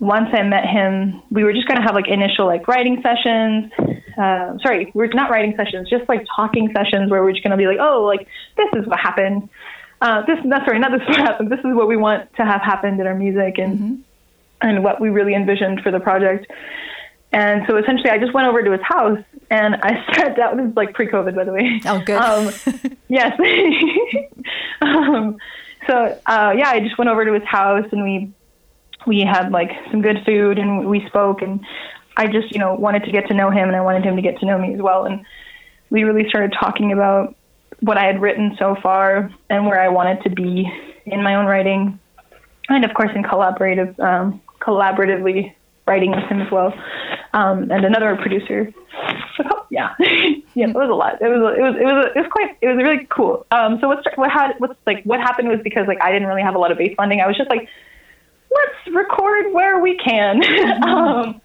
once 0.00 0.28
i 0.32 0.42
met 0.42 0.66
him 0.66 1.22
we 1.30 1.44
were 1.44 1.52
just 1.52 1.68
going 1.68 1.80
to 1.80 1.82
have 1.86 1.94
like 1.94 2.08
initial 2.08 2.46
like 2.46 2.66
writing 2.68 3.02
sessions. 3.02 3.72
Uh, 4.18 4.56
sorry 4.62 4.92
we're 4.94 5.08
not 5.08 5.28
writing 5.30 5.54
sessions 5.56 5.88
just 5.90 6.08
like 6.08 6.24
talking 6.36 6.72
sessions 6.72 7.10
where 7.10 7.22
we're 7.24 7.32
just 7.32 7.42
going 7.42 7.50
to 7.50 7.56
be 7.56 7.66
like 7.66 7.78
oh 7.80 8.04
like 8.04 8.28
this 8.56 8.68
is 8.74 8.86
what 8.86 8.98
happened 9.00 9.48
uh, 10.00 10.22
this 10.26 10.38
not 10.44 10.64
sorry 10.64 10.78
not 10.78 10.92
this 10.92 11.02
is 11.02 11.08
what 11.08 11.18
happened 11.18 11.50
this 11.50 11.60
is 11.60 11.74
what 11.74 11.88
we 11.88 11.96
want 11.96 12.32
to 12.36 12.44
have 12.44 12.60
happened 12.60 13.00
in 13.00 13.06
our 13.06 13.14
music 13.14 13.58
and 13.58 13.78
mm-hmm 13.78 13.94
and 14.64 14.82
what 14.82 15.00
we 15.00 15.10
really 15.10 15.34
envisioned 15.34 15.80
for 15.82 15.90
the 15.90 16.00
project. 16.00 16.50
And 17.32 17.62
so 17.68 17.76
essentially, 17.76 18.10
I 18.10 18.18
just 18.18 18.32
went 18.32 18.48
over 18.48 18.62
to 18.62 18.70
his 18.72 18.80
house 18.82 19.18
and 19.50 19.76
I 19.76 20.04
sat 20.14 20.36
down. 20.36 20.56
This 20.56 20.70
is 20.70 20.76
like 20.76 20.94
pre-COVID, 20.94 21.34
by 21.34 21.44
the 21.44 21.52
way. 21.52 21.80
Oh, 21.84 22.00
good. 22.00 22.16
Um, 22.16 22.52
yes. 23.08 23.38
um, 24.80 25.36
so 25.86 26.18
uh, 26.26 26.54
yeah, 26.56 26.70
I 26.70 26.80
just 26.80 26.96
went 26.96 27.10
over 27.10 27.24
to 27.24 27.32
his 27.32 27.44
house 27.44 27.86
and 27.92 28.02
we 28.02 28.32
we 29.06 29.20
had 29.20 29.52
like 29.52 29.70
some 29.90 30.00
good 30.00 30.24
food 30.24 30.58
and 30.58 30.88
we 30.88 31.06
spoke 31.08 31.42
and 31.42 31.60
I 32.16 32.26
just 32.26 32.52
you 32.52 32.58
know 32.58 32.74
wanted 32.74 33.04
to 33.04 33.12
get 33.12 33.28
to 33.28 33.34
know 33.34 33.50
him 33.50 33.68
and 33.68 33.76
I 33.76 33.82
wanted 33.82 34.04
him 34.04 34.16
to 34.16 34.22
get 34.22 34.38
to 34.38 34.46
know 34.46 34.56
me 34.56 34.72
as 34.72 34.80
well 34.80 35.04
and 35.04 35.26
we 35.90 36.04
really 36.04 36.26
started 36.30 36.54
talking 36.58 36.90
about 36.90 37.36
what 37.84 37.98
I 37.98 38.06
had 38.06 38.20
written 38.20 38.56
so 38.58 38.76
far 38.82 39.30
and 39.50 39.66
where 39.66 39.80
I 39.80 39.88
wanted 39.88 40.22
to 40.24 40.30
be 40.30 40.70
in 41.04 41.22
my 41.22 41.34
own 41.34 41.44
writing, 41.44 41.98
and 42.68 42.84
of 42.84 42.94
course 42.94 43.10
in 43.14 43.22
collaborative, 43.22 43.98
um, 44.00 44.40
collaboratively 44.60 45.52
writing 45.86 46.10
with 46.10 46.24
him 46.24 46.40
as 46.40 46.50
well, 46.50 46.72
um, 47.34 47.70
and 47.70 47.84
another 47.84 48.16
producer. 48.16 48.72
So, 49.36 49.66
yeah, 49.70 49.94
yeah, 49.98 50.68
it 50.68 50.74
was 50.74 50.88
a 50.88 50.94
lot. 50.94 51.20
It 51.20 51.28
was, 51.28 51.56
it 51.58 51.60
was, 51.60 51.76
it 51.78 51.84
was, 51.84 52.12
it 52.14 52.18
was 52.20 52.30
quite, 52.30 52.56
it 52.62 52.68
was 52.68 52.76
really 52.76 53.06
cool. 53.10 53.44
Um, 53.50 53.78
so 53.80 53.88
what, 53.88 54.02
what 54.16 54.30
had, 54.30 54.54
what's 54.58 54.78
like, 54.86 55.04
what 55.04 55.20
happened 55.20 55.48
was 55.48 55.60
because 55.62 55.86
like 55.86 55.98
I 56.02 56.10
didn't 56.10 56.28
really 56.28 56.42
have 56.42 56.54
a 56.54 56.58
lot 56.58 56.72
of 56.72 56.78
base 56.78 56.94
funding. 56.96 57.20
I 57.20 57.26
was 57.26 57.36
just 57.36 57.50
like, 57.50 57.68
let's 58.50 58.96
record 58.96 59.52
where 59.52 59.80
we 59.80 59.96
can. 59.98 60.40
Mm-hmm. 60.74 60.84
um, 60.84 61.40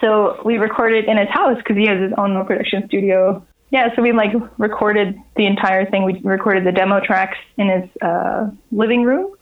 so 0.00 0.42
we 0.44 0.58
recorded 0.58 1.04
in 1.06 1.16
his 1.16 1.28
house 1.28 1.56
because 1.58 1.76
he 1.76 1.86
has 1.86 2.00
his 2.00 2.12
own 2.18 2.44
production 2.46 2.86
studio. 2.88 3.44
Yeah, 3.74 3.92
so 3.96 4.02
we 4.02 4.12
like 4.12 4.30
recorded 4.56 5.20
the 5.34 5.46
entire 5.46 5.84
thing. 5.84 6.04
We 6.04 6.20
recorded 6.22 6.64
the 6.64 6.70
demo 6.70 7.00
tracks 7.00 7.36
in 7.56 7.68
his 7.68 7.90
uh, 8.00 8.48
living 8.70 9.02
room, 9.02 9.34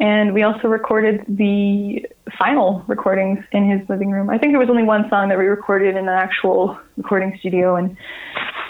and 0.00 0.34
we 0.34 0.42
also 0.42 0.66
recorded 0.66 1.24
the 1.28 2.04
final 2.36 2.82
recordings 2.88 3.38
in 3.52 3.70
his 3.70 3.88
living 3.88 4.10
room. 4.10 4.28
I 4.28 4.38
think 4.38 4.50
there 4.50 4.58
was 4.58 4.68
only 4.68 4.82
one 4.82 5.08
song 5.08 5.28
that 5.28 5.38
we 5.38 5.44
recorded 5.44 5.94
in 5.94 6.08
an 6.08 6.08
actual 6.08 6.80
recording 6.96 7.36
studio, 7.38 7.76
and 7.76 7.96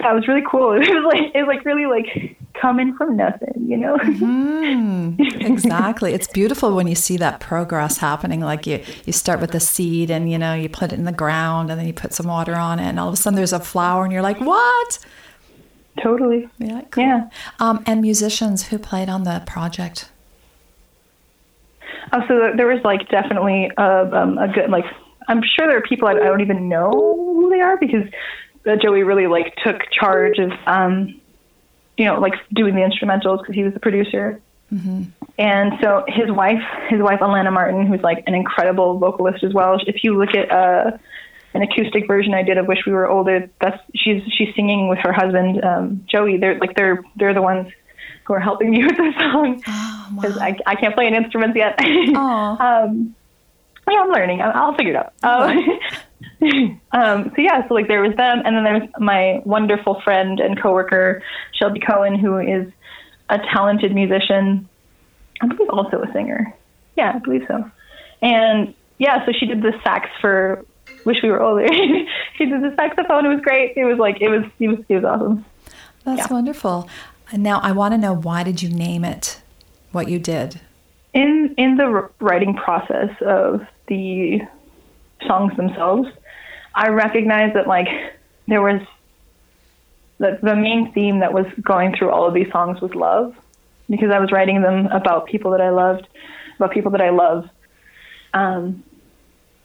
that 0.03 0.13
was 0.13 0.29
really 0.29 0.45
cool. 0.47 0.73
It 0.83 0.93
was 0.93 1.15
like 1.15 1.35
it 1.35 1.47
was 1.47 1.49
like 1.49 1.65
really 1.65 1.87
like 1.87 2.37
coming 2.61 2.95
from 2.97 3.17
nothing, 3.17 3.65
you 3.67 3.77
know. 3.77 3.97
mm, 3.99 5.19
exactly. 5.41 6.15
It's 6.15 6.29
beautiful 6.29 6.75
when 6.75 6.87
you 6.87 6.95
see 6.95 7.17
that 7.19 7.41
progress 7.41 7.99
happening. 7.99 8.41
Like 8.41 8.67
you 8.67 8.83
you 9.05 9.13
start 9.13 9.41
with 9.41 9.55
a 9.55 9.61
seed, 9.61 10.11
and 10.11 10.31
you 10.31 10.39
know 10.39 10.55
you 10.55 10.69
put 10.69 10.93
it 10.93 10.99
in 10.99 11.05
the 11.05 11.13
ground, 11.13 11.71
and 11.71 11.79
then 11.79 11.87
you 11.87 11.93
put 11.93 12.13
some 12.13 12.27
water 12.27 12.55
on 12.55 12.79
it, 12.79 12.85
and 12.85 13.01
all 13.01 13.09
of 13.09 13.15
a 13.15 13.17
sudden 13.17 13.37
there's 13.37 13.53
a 13.53 13.61
flower, 13.61 14.05
and 14.05 14.13
you're 14.13 14.23
like, 14.23 14.41
what? 14.41 14.99
Totally. 16.03 16.49
Yeah. 16.59 16.83
Cool. 16.91 17.05
Yeah. 17.05 17.29
Um, 17.59 17.83
and 17.87 18.01
musicians 18.01 18.69
who 18.69 18.79
played 18.79 19.09
on 19.09 19.25
the 19.25 19.43
project. 19.47 20.11
Oh, 22.13 22.23
so 22.29 22.53
there 22.57 22.67
was 22.67 22.83
like 22.85 23.09
definitely 23.09 23.71
a, 23.77 23.83
um, 23.83 24.39
a 24.39 24.49
good 24.49 24.71
like 24.71 24.85
I'm 25.29 25.43
sure 25.43 25.67
there 25.67 25.77
are 25.77 25.83
people 25.83 26.09
I, 26.09 26.13
I 26.13 26.25
don't 26.25 26.41
even 26.41 26.69
know 26.69 26.91
who 26.91 27.51
they 27.51 27.61
are 27.61 27.77
because 27.77 28.07
uh, 28.67 28.77
Joey 28.77 29.03
really 29.03 29.27
like 29.27 29.55
took 29.65 29.83
charge 29.91 30.39
of 30.39 30.53
um, 30.67 31.21
you 31.99 32.07
know 32.07 32.19
like 32.19 32.35
doing 32.55 32.75
the 32.75 32.81
instrumentals 32.81 33.41
because 33.41 33.55
he 33.55 33.65
was 33.65 33.75
the 33.75 33.81
producer. 33.81 34.41
Mm-hmm. 34.73 35.05
And 35.39 35.73
so 35.83 36.05
his 36.09 36.31
wife, 36.31 36.63
his 36.89 37.01
wife 37.01 37.21
Alana 37.21 37.53
Martin, 37.53 37.87
who's 37.87 38.03
like 38.03 38.25
an 38.27 38.35
incredible 38.35 38.99
vocalist 38.99 39.43
as 39.43 39.53
well. 39.53 39.79
If 39.87 40.05
you 40.05 40.19
look 40.19 40.35
at 40.35 40.51
uh, 40.51 40.99
an 41.55 41.63
acoustic 41.63 42.07
version 42.07 42.35
I 42.35 42.43
did 42.43 42.59
of 42.59 42.67
"Wish 42.67 42.81
We 42.87 42.93
Were 42.93 43.09
Older," 43.09 43.51
that's 43.61 43.81
she's 43.95 44.23
she's 44.37 44.55
singing 44.55 44.89
with 44.89 44.99
her 45.01 45.13
husband 45.13 45.65
um, 45.65 46.05
Joey. 46.07 46.37
They're 46.37 46.59
like 46.59 46.77
they're 46.77 47.03
they're 47.17 47.35
the 47.35 47.43
ones 47.43 47.73
who 48.25 48.35
are 48.35 48.41
helping 48.41 48.71
me 48.75 48.85
with 48.85 48.97
the 48.97 49.13
song 49.19 49.57
because 50.15 50.37
oh, 50.37 50.41
wow. 50.41 50.45
I, 50.45 50.57
I 50.67 50.75
can't 50.77 50.95
play 50.95 51.07
an 51.07 51.15
instrument 51.15 51.57
yet. 51.57 51.81
um, 51.81 53.15
yeah, 53.91 54.01
I'm 54.01 54.11
learning. 54.11 54.43
I'll, 54.43 54.53
I'll 54.55 54.75
figure 54.75 54.93
it 54.93 54.97
out. 54.97 55.15
Um, 55.23 55.81
um, 56.93 57.33
so 57.35 57.43
yeah, 57.43 57.67
so 57.67 57.75
like 57.75 57.89
there 57.89 58.03
was 58.03 58.17
them, 58.17 58.43
and 58.45 58.57
then 58.57 58.65
there's 58.65 58.89
my 58.99 59.43
wonderful 59.45 60.01
friend 60.03 60.39
and 60.39 60.61
coworker 60.61 61.23
Shelby 61.53 61.81
Cohen, 61.81 62.17
who 62.19 62.39
is 62.39 62.73
a 63.29 63.39
talented 63.53 63.95
musician. 63.95 64.69
I 65.41 65.47
believe 65.49 65.71
also 65.71 66.03
a 66.03 66.13
singer. 66.13 66.55
Yeah, 66.97 67.13
I 67.15 67.19
believe 67.19 67.45
so. 67.49 67.69
And 68.23 68.75
yeah, 68.99 69.25
so 69.27 69.33
she 69.33 69.47
did 69.47 69.63
the 69.63 69.73
sax 69.83 70.09
for 70.21 70.65
"Wish 71.05 71.19
We 71.23 71.31
Were 71.31 71.43
Older." 71.43 71.67
she 72.37 72.47
did 72.47 72.63
the 72.63 72.75
saxophone. 72.77 73.27
It 73.27 73.31
was 73.31 73.41
great. 73.41 73.77
It 73.77 73.85
was 73.85 73.99
like 73.99 74.21
it 74.21 74.29
was 74.29 74.45
it 74.61 74.69
was 74.69 74.79
it 74.89 74.95
was 74.95 75.05
awesome. 75.05 75.45
That's 76.05 76.29
yeah. 76.29 76.35
wonderful. 76.35 76.89
And 77.33 77.43
now 77.43 77.61
I 77.61 77.73
want 77.73 77.95
to 77.95 77.99
know 77.99 78.15
why 78.15 78.43
did 78.43 78.63
you 78.63 78.69
name 78.69 79.05
it 79.05 79.41
what 79.93 80.09
you 80.09 80.19
did? 80.19 80.61
In 81.15 81.55
in 81.59 81.77
the 81.77 82.09
writing 82.21 82.55
process 82.55 83.11
of 83.21 83.67
the 83.89 84.41
songs 85.27 85.57
themselves, 85.57 86.09
I 86.75 86.89
recognized 86.89 87.57
that 87.57 87.67
like 87.67 87.89
there 88.47 88.63
was 88.63 88.81
the 90.19 90.39
the 90.43 90.57
main 90.57 90.93
theme 90.93 91.21
that 91.21 91.33
was 91.33 91.47
going 91.61 91.95
through 91.97 92.11
all 92.11 92.27
of 92.27 92.35
these 92.35 92.51
songs 92.51 92.81
was 92.81 92.95
love 92.95 93.35
because 93.89 94.11
I 94.11 94.19
was 94.19 94.31
writing 94.33 94.63
them 94.63 94.87
about 94.87 95.27
people 95.27 95.53
that 95.53 95.61
I 95.61 95.71
loved, 95.71 96.07
about 96.57 96.73
people 96.73 96.93
that 96.93 97.01
I 97.01 97.11
love. 97.11 97.49
Um, 98.35 98.85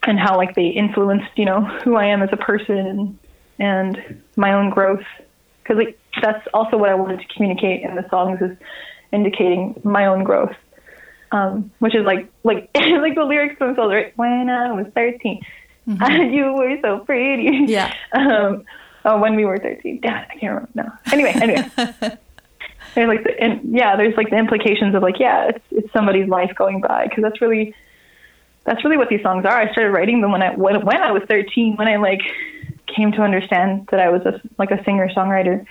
and 0.06 0.20
how 0.20 0.38
like 0.38 0.56
they 0.56 0.68
influenced, 0.68 1.38
you 1.38 1.46
know, 1.46 1.62
who 1.62 1.96
I 1.96 2.08
am 2.08 2.22
as 2.22 2.30
a 2.32 2.38
person 2.38 2.78
and 2.78 3.20
and 3.60 4.24
my 4.36 4.54
own 4.54 4.70
growth 4.70 5.06
because 5.62 5.78
like 5.78 6.00
that's 6.22 6.46
also 6.54 6.78
what 6.78 6.90
I 6.90 6.96
wanted 6.96 7.20
to 7.22 7.28
communicate 7.34 7.84
in 7.84 7.96
the 7.96 8.08
songs 8.10 8.42
is 8.42 8.58
indicating 9.12 9.80
my 9.84 10.08
own 10.08 10.24
growth, 10.24 10.56
um, 11.32 11.72
which 11.80 11.96
is 11.96 12.06
like 12.06 12.32
like 12.44 12.70
like 12.76 13.16
the 13.16 13.24
lyrics 13.24 13.60
themselves, 13.60 13.94
right? 13.94 14.14
When 14.16 14.50
I 14.50 14.72
was 14.74 14.88
13 14.94 15.42
mm-hmm. 15.88 16.34
you 16.34 16.54
were 16.54 16.78
so 16.82 17.00
pretty. 17.00 17.66
Yeah. 17.72 17.94
Um, 18.12 18.63
oh, 19.06 19.20
when 19.20 19.36
we 19.36 19.46
were 19.46 19.58
thirteen. 19.58 20.00
Damn 20.02 20.25
I 20.30 20.36
can't 20.36 20.54
remember 20.54 20.70
now. 20.75 21.00
Anyway, 21.12 21.32
anyway. 21.36 21.70
there's 22.96 23.08
like 23.08 23.24
the, 23.24 23.40
and 23.40 23.75
yeah, 23.75 23.96
there's 23.96 24.16
like 24.16 24.30
the 24.30 24.38
implications 24.38 24.96
of 24.96 25.02
like 25.02 25.20
yeah, 25.20 25.50
it's 25.50 25.66
it's 25.72 25.94
somebody's 25.94 26.28
life 26.28 26.52
going 26.56 26.82
by 26.82 27.08
because 27.08 27.24
that's 27.24 27.42
really 27.42 27.74
that's 28.66 28.84
really 28.84 28.98
what 28.98 29.10
these 29.10 29.22
songs 29.22 29.46
are. 29.46 29.58
I 29.58 29.72
started 29.72 29.92
writing 29.92 30.22
them 30.22 30.32
when 30.32 30.42
I 30.42 30.56
when, 30.56 30.86
when 30.86 31.02
I 31.02 31.12
was 31.12 31.24
13 31.28 31.75
when 31.75 31.88
I 31.88 31.98
like 31.98 32.22
came 32.96 33.12
to 33.13 33.22
understand 33.22 33.88
that 33.92 34.00
I 34.00 34.10
was 34.10 34.22
a, 34.22 34.42
like 34.58 34.72
a 34.72 34.84
singer 34.84 35.10
songwriter 35.10 35.66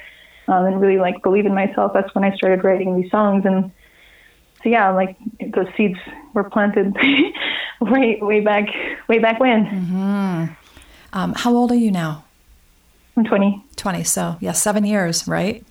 um, 0.49 0.67
and 0.67 0.81
really 0.81 0.99
like 0.99 1.23
believe 1.23 1.47
in 1.47 1.55
myself. 1.55 1.93
That's 1.95 2.13
when 2.15 2.25
I 2.25 2.35
started 2.37 2.65
writing 2.65 3.01
these 3.01 3.11
songs. 3.11 3.45
And 3.45 3.71
so 4.63 4.69
yeah, 4.69 4.91
like 4.91 5.17
those 5.55 5.67
seeds 5.77 5.99
were 6.35 6.45
planted 6.45 6.95
way 7.81 8.19
way 8.21 8.41
back 8.41 8.69
way 9.09 9.19
back 9.19 9.41
when. 9.41 9.67
Mm-hmm. 9.67 10.45
Um, 11.13 11.35
how 11.35 11.55
old 11.55 11.71
are 11.73 11.77
you 11.77 11.91
now? 11.91 12.25
I'm 13.17 13.25
20. 13.25 13.63
20. 13.77 14.05
So 14.05 14.37
yeah, 14.41 14.53
seven 14.53 14.85
years, 14.85 15.29
right? 15.29 15.65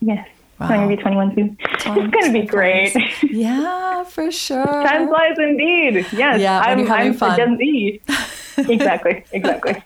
Yes. 0.00 0.26
Wow. 0.58 0.68
I'm 0.68 0.80
gonna 0.80 0.96
be 0.96 1.02
21 1.02 1.34
soon. 1.34 1.56
it's 1.60 1.84
gonna 1.84 2.32
be 2.32 2.46
great. 2.46 2.94
Yeah, 3.22 4.04
for 4.04 4.30
sure. 4.30 4.64
Time 4.64 5.08
flies 5.08 5.36
indeed. 5.38 6.06
Yes. 6.12 6.40
Yeah, 6.40 6.60
I'm, 6.60 6.90
I'm 6.90 7.14
fun. 7.14 7.36
Gen 7.36 7.58
Z. 7.58 8.00
exactly. 8.58 9.24
Exactly. 9.32 9.82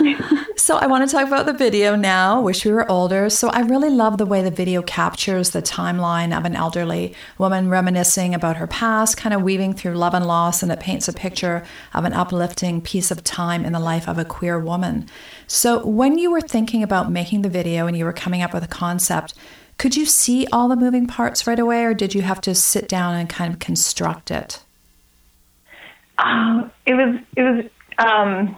so 0.68 0.76
I 0.76 0.86
want 0.86 1.08
to 1.08 1.16
talk 1.16 1.26
about 1.26 1.46
the 1.46 1.54
video 1.54 1.96
now. 1.96 2.42
Wish 2.42 2.66
we 2.66 2.72
were 2.72 2.86
older. 2.90 3.30
So 3.30 3.48
I 3.48 3.60
really 3.60 3.88
love 3.88 4.18
the 4.18 4.26
way 4.26 4.42
the 4.42 4.50
video 4.50 4.82
captures 4.82 5.52
the 5.52 5.62
timeline 5.62 6.36
of 6.36 6.44
an 6.44 6.54
elderly 6.54 7.14
woman 7.38 7.70
reminiscing 7.70 8.34
about 8.34 8.58
her 8.58 8.66
past, 8.66 9.16
kind 9.16 9.34
of 9.34 9.40
weaving 9.40 9.72
through 9.72 9.94
love 9.94 10.12
and 10.12 10.26
loss, 10.26 10.62
and 10.62 10.70
it 10.70 10.78
paints 10.78 11.08
a 11.08 11.14
picture 11.14 11.64
of 11.94 12.04
an 12.04 12.12
uplifting 12.12 12.82
piece 12.82 13.10
of 13.10 13.24
time 13.24 13.64
in 13.64 13.72
the 13.72 13.80
life 13.80 14.06
of 14.06 14.18
a 14.18 14.26
queer 14.26 14.60
woman. 14.60 15.08
So 15.46 15.86
when 15.86 16.18
you 16.18 16.30
were 16.30 16.42
thinking 16.42 16.82
about 16.82 17.10
making 17.10 17.40
the 17.40 17.48
video 17.48 17.86
and 17.86 17.96
you 17.96 18.04
were 18.04 18.12
coming 18.12 18.42
up 18.42 18.52
with 18.52 18.62
a 18.62 18.68
concept, 18.68 19.32
could 19.78 19.96
you 19.96 20.04
see 20.04 20.46
all 20.52 20.68
the 20.68 20.76
moving 20.76 21.06
parts 21.06 21.46
right 21.46 21.58
away, 21.58 21.82
or 21.84 21.94
did 21.94 22.14
you 22.14 22.20
have 22.20 22.42
to 22.42 22.54
sit 22.54 22.90
down 22.90 23.14
and 23.14 23.26
kind 23.26 23.54
of 23.54 23.58
construct 23.58 24.30
it? 24.30 24.62
Um, 26.18 26.70
it 26.84 26.92
was 26.92 27.18
it 27.36 27.42
was 27.42 27.64
um, 27.96 28.54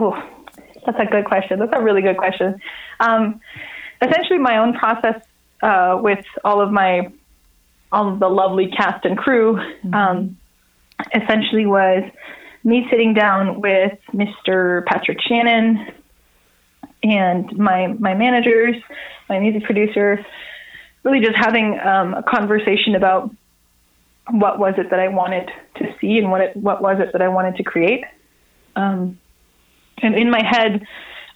Oh, 0.00 0.22
that's 0.86 0.98
a 0.98 1.06
good 1.06 1.24
question. 1.24 1.58
That's 1.58 1.72
a 1.74 1.82
really 1.82 2.02
good 2.02 2.16
question. 2.16 2.60
Um, 3.00 3.40
essentially, 4.02 4.38
my 4.38 4.58
own 4.58 4.74
process 4.74 5.22
uh, 5.62 5.98
with 6.00 6.24
all 6.44 6.60
of 6.60 6.70
my 6.70 7.12
all 7.90 8.12
of 8.12 8.20
the 8.20 8.28
lovely 8.28 8.68
cast 8.68 9.04
and 9.06 9.16
crew 9.16 9.54
mm-hmm. 9.54 9.94
um, 9.94 10.36
essentially 11.14 11.64
was 11.64 12.04
me 12.64 12.86
sitting 12.90 13.14
down 13.14 13.60
with 13.60 13.98
Mr. 14.12 14.84
Patrick 14.84 15.18
Shannon 15.22 15.86
and 17.02 17.56
my 17.56 17.88
my 17.98 18.14
managers, 18.14 18.76
my 19.28 19.38
music 19.38 19.64
producer, 19.64 20.24
really 21.04 21.20
just 21.20 21.36
having 21.36 21.78
um, 21.80 22.14
a 22.14 22.22
conversation 22.22 22.94
about 22.94 23.34
what 24.30 24.58
was 24.58 24.74
it 24.76 24.90
that 24.90 25.00
I 25.00 25.08
wanted 25.08 25.50
to 25.76 25.94
see 26.00 26.18
and 26.18 26.30
what 26.30 26.40
it 26.40 26.56
what 26.56 26.82
was 26.82 26.98
it 27.00 27.12
that 27.12 27.22
I 27.22 27.28
wanted 27.28 27.56
to 27.56 27.62
create. 27.62 28.04
Um, 28.76 29.18
and 30.02 30.14
in 30.14 30.30
my 30.30 30.42
head, 30.44 30.86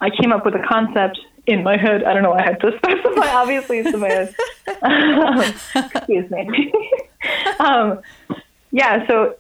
I 0.01 0.11
came 0.11 0.33
up 0.33 0.45
with 0.45 0.55
a 0.55 0.63
concept 0.67 1.19
in 1.47 1.63
my 1.63 1.77
head. 1.77 2.05
I 2.05 2.15
don't 2.15 2.23
know. 2.23 2.31
Why 2.31 2.41
I 2.41 2.43
had 2.43 2.61
to 2.61 2.77
specify. 2.77 3.29
Obviously, 3.35 3.79
it's 3.79 3.95
in 3.95 4.01
my 4.01 4.09
head. 4.09 4.35
um, 4.83 5.41
excuse 5.95 6.31
me. 6.31 6.73
um, 7.61 8.01
yeah. 8.71 9.07
So 9.07 9.37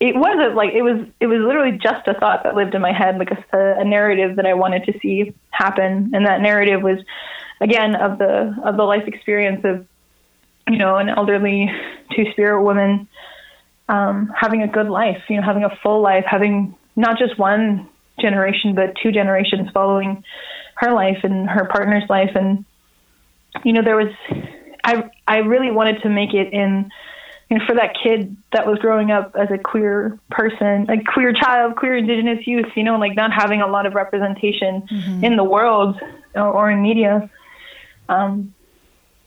it 0.00 0.16
wasn't 0.16 0.54
like 0.54 0.72
it 0.72 0.82
was. 0.82 1.06
It 1.20 1.26
was 1.26 1.40
literally 1.40 1.78
just 1.78 2.06
a 2.08 2.14
thought 2.14 2.42
that 2.44 2.54
lived 2.54 2.74
in 2.74 2.82
my 2.82 2.92
head, 2.92 3.18
like 3.18 3.30
a, 3.30 3.74
a 3.78 3.84
narrative 3.84 4.36
that 4.36 4.46
I 4.46 4.54
wanted 4.54 4.84
to 4.84 4.98
see 5.00 5.34
happen, 5.50 6.10
and 6.14 6.26
that 6.26 6.40
narrative 6.40 6.82
was, 6.82 6.98
again, 7.60 7.94
of 7.96 8.18
the 8.18 8.54
of 8.64 8.76
the 8.76 8.84
life 8.84 9.06
experience 9.06 9.64
of, 9.64 9.86
you 10.68 10.78
know, 10.78 10.96
an 10.96 11.08
elderly 11.08 11.70
two 12.14 12.30
spirit 12.32 12.62
woman 12.62 13.08
um, 13.88 14.32
having 14.36 14.62
a 14.62 14.68
good 14.68 14.88
life. 14.88 15.22
You 15.28 15.36
know, 15.36 15.42
having 15.42 15.64
a 15.64 15.76
full 15.82 16.00
life, 16.00 16.24
having 16.26 16.76
not 16.96 17.18
just 17.18 17.38
one 17.38 17.88
generation, 18.20 18.74
but 18.74 18.94
two 19.02 19.12
generations 19.12 19.68
following 19.72 20.24
her 20.76 20.92
life 20.92 21.18
and 21.22 21.48
her 21.48 21.66
partner's 21.66 22.08
life 22.08 22.32
and 22.34 22.64
you 23.64 23.72
know 23.72 23.82
there 23.82 23.96
was 23.96 24.12
I 24.82 25.10
I 25.26 25.38
really 25.38 25.70
wanted 25.70 26.02
to 26.02 26.08
make 26.08 26.34
it 26.34 26.52
in 26.52 26.90
you 27.50 27.58
know, 27.58 27.66
for 27.66 27.74
that 27.74 27.94
kid 28.02 28.36
that 28.52 28.66
was 28.66 28.78
growing 28.78 29.10
up 29.10 29.34
as 29.38 29.50
a 29.50 29.58
queer 29.58 30.18
person, 30.30 30.88
a 30.88 31.02
queer 31.04 31.32
child, 31.32 31.76
queer 31.76 31.96
indigenous 31.96 32.46
youth, 32.46 32.66
you 32.74 32.82
know, 32.82 32.98
like 32.98 33.14
not 33.14 33.32
having 33.32 33.60
a 33.60 33.66
lot 33.66 33.86
of 33.86 33.94
representation 33.94 34.82
mm-hmm. 34.82 35.24
in 35.24 35.36
the 35.36 35.44
world 35.44 36.00
or, 36.34 36.46
or 36.48 36.70
in 36.70 36.82
media. 36.82 37.30
Um, 38.08 38.54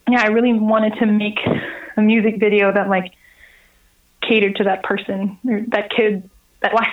yeah, 0.09 0.21
I 0.21 0.27
really 0.27 0.53
wanted 0.53 0.95
to 0.99 1.05
make 1.05 1.39
a 1.95 2.01
music 2.01 2.39
video 2.39 2.73
that 2.73 2.89
like 2.89 3.13
catered 4.21 4.55
to 4.57 4.63
that 4.63 4.83
person 4.83 5.37
or 5.47 5.61
that 5.67 5.91
kid, 5.91 6.29
that 6.61 6.73
life, 6.73 6.87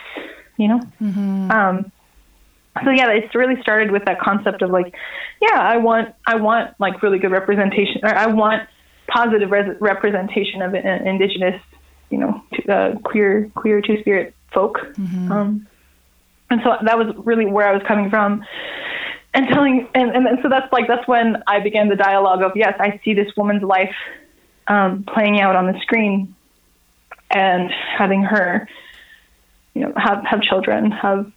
you 0.57 0.69
know? 0.69 0.81
Mm-hmm. 1.01 1.51
Um, 1.51 1.93
so 2.83 2.91
yeah, 2.91 3.11
it's 3.11 3.35
really 3.35 3.61
started 3.61 3.91
with 3.91 4.05
that 4.07 4.21
concept 4.21 4.63
of 4.63 4.71
like, 4.71 4.95
yeah, 5.41 5.59
I 5.59 5.77
want, 5.77 6.15
I 6.27 6.37
want 6.37 6.75
like 6.81 7.03
really 7.03 7.19
good 7.19 7.31
representation, 7.31 8.01
or 8.03 8.15
I 8.15 8.27
want 8.27 8.69
positive 9.07 9.51
res- 9.51 9.77
representation 9.81 10.61
of 10.63 10.75
uh, 10.75 10.79
indigenous, 10.79 11.61
you 12.11 12.19
know, 12.19 12.43
uh, 12.69 12.99
queer, 13.05 13.51
queer 13.55 13.81
two 13.81 14.01
spirit 14.01 14.35
folk. 14.53 14.79
Mm-hmm. 14.79 15.31
Um, 15.31 15.67
and 16.51 16.61
so 16.65 16.77
that 16.83 16.99
was 16.99 17.15
really 17.19 17.47
where 17.47 17.69
I 17.69 17.73
was 17.73 17.83
coming 17.87 18.11
from 18.11 18.45
and 19.33 19.49
telling, 19.49 19.89
and, 19.95 20.11
and, 20.11 20.27
and 20.27 20.39
so 20.43 20.49
that's 20.49 20.73
like, 20.73 20.87
that's 20.89 21.07
when 21.07 21.43
I 21.47 21.61
began 21.61 21.89
the 21.89 21.97
dialogue 21.97 22.43
of, 22.43 22.53
yes, 22.57 22.75
I 22.79 23.01
see 23.05 23.15
this 23.15 23.37
woman's 23.37 23.63
life, 23.63 23.95
um, 24.67 25.05
playing 25.05 25.41
out 25.41 25.55
on 25.57 25.67
the 25.67 25.79
screen 25.81 26.35
and 27.31 27.71
having 27.71 28.23
her, 28.23 28.69
you 29.75 29.83
know, 29.83 29.93
have, 29.97 30.25
have 30.25 30.41
children, 30.41 30.91
have, 30.91 31.31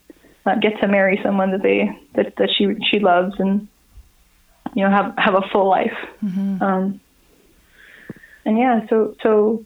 uh, 0.46 0.54
get 0.56 0.80
to 0.80 0.88
marry 0.88 1.20
someone 1.22 1.50
that 1.50 1.62
they 1.62 1.90
that, 2.14 2.34
that 2.36 2.48
she 2.56 2.74
she 2.90 3.00
loves 3.00 3.34
and 3.38 3.68
you 4.74 4.82
know 4.82 4.90
have 4.90 5.14
have 5.18 5.34
a 5.34 5.42
full 5.52 5.68
life. 5.68 5.96
Mm-hmm. 6.22 6.62
um, 6.62 7.00
and 8.44 8.58
yeah 8.58 8.86
so 8.88 9.14
so 9.22 9.64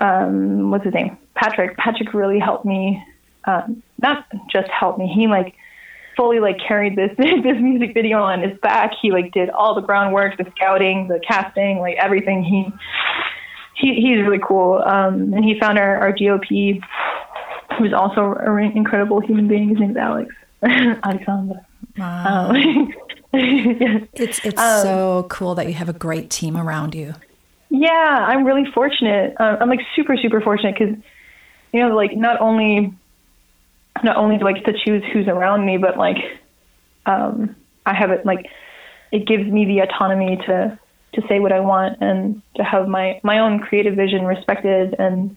um, 0.00 0.70
what's 0.70 0.84
his 0.84 0.94
name? 0.94 1.16
Patrick 1.34 1.76
Patrick 1.76 2.14
really 2.14 2.38
helped 2.38 2.64
me 2.64 3.02
um, 3.44 3.82
not 4.00 4.26
just 4.50 4.68
helped 4.70 4.98
me 4.98 5.06
he 5.14 5.28
like 5.28 5.54
fully 6.16 6.40
like 6.40 6.58
carried 6.58 6.96
this 6.96 7.10
this 7.16 7.60
music 7.60 7.94
video 7.94 8.20
on 8.20 8.42
his 8.42 8.58
back. 8.58 8.92
He 9.00 9.12
like 9.12 9.32
did 9.32 9.50
all 9.50 9.74
the 9.74 9.82
groundwork 9.82 10.36
the 10.36 10.50
scouting 10.56 11.08
the 11.08 11.20
casting 11.20 11.78
like 11.78 11.96
everything 11.96 12.42
he 12.42 12.72
he 13.78 13.94
he's 13.94 14.18
really 14.18 14.40
cool 14.42 14.82
um, 14.84 15.32
and 15.32 15.44
he 15.44 15.58
found 15.58 15.78
our 15.78 15.98
our 15.98 16.12
DOP 16.12 16.48
who's 17.78 17.92
also 17.92 18.34
an 18.34 18.72
incredible 18.76 19.20
human 19.20 19.46
being. 19.46 19.68
His 19.68 19.78
name's 19.78 19.96
Alex 19.96 20.34
Alexandra. 20.62 21.66
Wow. 21.96 22.50
Um, 22.50 22.94
It's 23.30 24.42
it's 24.42 24.58
um, 24.58 24.82
so 24.82 25.26
cool 25.28 25.54
that 25.56 25.66
you 25.66 25.74
have 25.74 25.90
a 25.90 25.92
great 25.92 26.30
team 26.30 26.56
around 26.56 26.94
you. 26.94 27.14
Yeah, 27.68 27.90
I'm 28.26 28.44
really 28.44 28.64
fortunate. 28.72 29.34
Uh, 29.38 29.58
I'm 29.60 29.68
like 29.68 29.80
super 29.94 30.16
super 30.16 30.40
fortunate 30.40 30.76
because 30.78 30.96
you 31.72 31.80
know 31.80 31.94
like 31.94 32.16
not 32.16 32.40
only 32.40 32.94
not 34.02 34.16
only 34.16 34.38
do 34.38 34.46
I 34.46 34.52
get 34.52 34.64
to 34.64 34.72
choose 34.72 35.04
who's 35.12 35.28
around 35.28 35.66
me, 35.66 35.76
but 35.76 35.98
like 35.98 36.16
um, 37.04 37.54
I 37.84 37.94
have 37.94 38.10
it 38.10 38.24
like 38.24 38.46
it 39.12 39.26
gives 39.26 39.44
me 39.44 39.66
the 39.66 39.80
autonomy 39.80 40.38
to 40.46 40.78
to 41.14 41.22
say 41.28 41.40
what 41.40 41.52
I 41.52 41.60
want 41.60 41.98
and 42.00 42.42
to 42.56 42.64
have 42.64 42.88
my 42.88 43.20
my 43.22 43.38
own 43.38 43.60
creative 43.60 43.94
vision 43.94 44.24
respected 44.24 44.94
and 44.98 45.36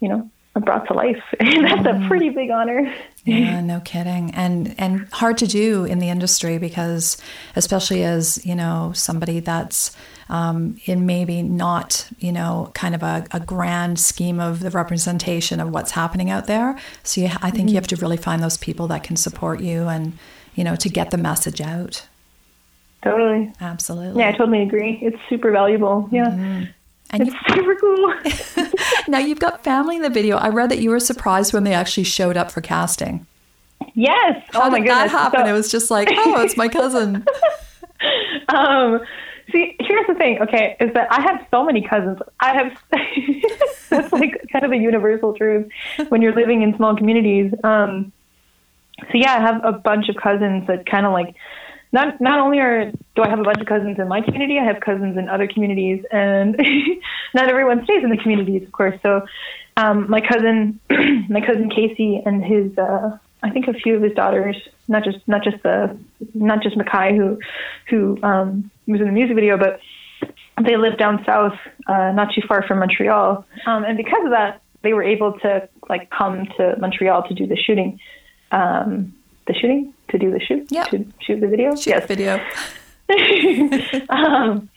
you 0.00 0.08
know 0.08 0.30
brought 0.60 0.86
to 0.88 0.94
life. 0.94 1.22
That's 1.40 1.86
a 1.86 2.04
pretty 2.08 2.30
big 2.30 2.50
honor. 2.50 2.92
Yeah, 3.24 3.60
no 3.62 3.80
kidding. 3.80 4.30
And 4.34 4.74
and 4.78 5.08
hard 5.12 5.38
to 5.38 5.46
do 5.46 5.84
in 5.84 5.98
the 5.98 6.08
industry 6.08 6.58
because 6.58 7.16
especially 7.56 8.04
as, 8.04 8.44
you 8.44 8.54
know, 8.54 8.92
somebody 8.94 9.40
that's 9.40 9.96
um, 10.28 10.78
in 10.84 11.06
maybe 11.06 11.42
not, 11.42 12.08
you 12.18 12.32
know, 12.32 12.70
kind 12.74 12.94
of 12.94 13.02
a, 13.02 13.26
a, 13.30 13.40
grand 13.40 13.98
scheme 13.98 14.40
of 14.40 14.60
the 14.60 14.70
representation 14.70 15.58
of 15.58 15.70
what's 15.70 15.92
happening 15.92 16.28
out 16.28 16.46
there. 16.46 16.78
So 17.02 17.22
you, 17.22 17.28
I 17.28 17.50
think 17.50 17.54
mm-hmm. 17.54 17.68
you 17.68 17.74
have 17.76 17.86
to 17.88 17.96
really 17.96 18.18
find 18.18 18.42
those 18.42 18.58
people 18.58 18.88
that 18.88 19.02
can 19.02 19.16
support 19.16 19.60
you 19.60 19.88
and, 19.88 20.18
you 20.54 20.64
know, 20.64 20.76
to 20.76 20.88
get 20.90 21.10
the 21.10 21.16
message 21.16 21.62
out. 21.62 22.06
Totally. 23.02 23.52
Absolutely. 23.60 24.20
Yeah, 24.20 24.30
I 24.30 24.32
totally 24.32 24.62
agree. 24.62 24.98
It's 25.00 25.18
super 25.28 25.50
valuable. 25.50 26.08
Yeah. 26.10 26.26
Mm-hmm. 26.30 26.64
And 27.10 27.22
it's 27.28 27.36
super 27.54 27.74
cool. 27.76 28.14
now 29.08 29.18
you've 29.18 29.40
got 29.40 29.64
family 29.64 29.96
in 29.96 30.02
the 30.02 30.10
video. 30.10 30.36
I 30.36 30.48
read 30.48 30.70
that 30.70 30.78
you 30.78 30.90
were 30.90 31.00
surprised 31.00 31.52
when 31.52 31.64
they 31.64 31.72
actually 31.74 32.04
showed 32.04 32.36
up 32.36 32.50
for 32.50 32.60
casting. 32.60 33.26
Yes. 33.94 34.42
How 34.50 34.62
oh 34.66 34.70
my 34.70 34.78
did 34.78 34.88
goodness. 34.88 34.88
that 34.88 35.10
happen? 35.10 35.40
So- 35.44 35.50
it 35.50 35.52
was 35.52 35.70
just 35.70 35.90
like, 35.90 36.08
oh, 36.10 36.40
it's 36.42 36.56
my 36.56 36.68
cousin. 36.68 37.24
um, 38.48 39.00
see, 39.52 39.76
here's 39.80 40.06
the 40.06 40.14
thing. 40.14 40.40
Okay, 40.42 40.76
is 40.80 40.92
that 40.94 41.10
I 41.10 41.22
have 41.22 41.46
so 41.50 41.64
many 41.64 41.82
cousins. 41.82 42.18
I 42.40 42.52
have. 42.54 42.78
that's 43.88 44.12
like 44.12 44.44
kind 44.52 44.64
of 44.64 44.72
a 44.72 44.76
universal 44.76 45.34
truth 45.34 45.70
when 46.08 46.20
you're 46.20 46.34
living 46.34 46.62
in 46.62 46.76
small 46.76 46.96
communities. 46.96 47.52
Um, 47.64 48.12
so 49.00 49.12
yeah, 49.14 49.34
I 49.34 49.40
have 49.40 49.64
a 49.64 49.72
bunch 49.72 50.08
of 50.08 50.16
cousins 50.16 50.66
that 50.66 50.86
kind 50.86 51.06
of 51.06 51.12
like 51.12 51.34
not 51.92 52.20
not 52.20 52.38
only 52.40 52.58
are 52.58 52.90
do 53.14 53.22
I 53.22 53.28
have 53.28 53.40
a 53.40 53.42
bunch 53.42 53.60
of 53.60 53.66
cousins 53.66 53.98
in 53.98 54.08
my 54.08 54.20
community, 54.20 54.58
I 54.58 54.64
have 54.64 54.80
cousins 54.80 55.16
in 55.16 55.28
other 55.28 55.46
communities, 55.46 56.04
and 56.10 56.56
not 57.34 57.48
everyone 57.48 57.84
stays 57.84 58.02
in 58.02 58.10
the 58.10 58.16
communities, 58.16 58.62
of 58.62 58.72
course. 58.72 58.98
So, 59.02 59.26
um, 59.76 60.08
my 60.10 60.20
cousin, 60.20 60.80
my 61.28 61.40
cousin 61.40 61.70
Casey, 61.70 62.22
and 62.24 62.44
his, 62.44 62.76
uh, 62.76 63.16
I 63.42 63.50
think 63.50 63.68
a 63.68 63.72
few 63.72 63.96
of 63.96 64.02
his 64.02 64.12
daughters, 64.12 64.56
not 64.86 65.04
just 65.04 65.18
not 65.26 65.42
just 65.42 65.62
the 65.62 65.98
not 66.34 66.62
just 66.62 66.76
Mackay 66.76 67.16
who 67.16 67.38
who 67.88 68.18
um, 68.22 68.70
was 68.86 69.00
in 69.00 69.06
the 69.06 69.12
music 69.12 69.34
video, 69.34 69.56
but 69.56 69.80
they 70.62 70.76
live 70.76 70.98
down 70.98 71.24
south, 71.24 71.54
uh, 71.86 72.12
not 72.12 72.32
too 72.34 72.42
far 72.46 72.66
from 72.66 72.80
Montreal, 72.80 73.46
um, 73.66 73.84
and 73.84 73.96
because 73.96 74.24
of 74.24 74.30
that, 74.30 74.60
they 74.82 74.92
were 74.92 75.04
able 75.04 75.38
to 75.40 75.68
like 75.88 76.10
come 76.10 76.46
to 76.58 76.76
Montreal 76.78 77.26
to 77.28 77.34
do 77.34 77.46
the 77.46 77.56
shooting. 77.56 77.98
Um, 78.50 79.14
the 79.48 79.54
shooting 79.54 79.92
to 80.10 80.18
do 80.18 80.30
the 80.30 80.40
shoot 80.40 80.66
yeah 80.70 80.84
to 80.84 81.04
shoot 81.20 81.40
the 81.40 81.48
video? 81.48 81.74
Shoot 81.74 81.86
yes. 81.86 82.06
video. 82.06 82.40
Um, 84.10 84.68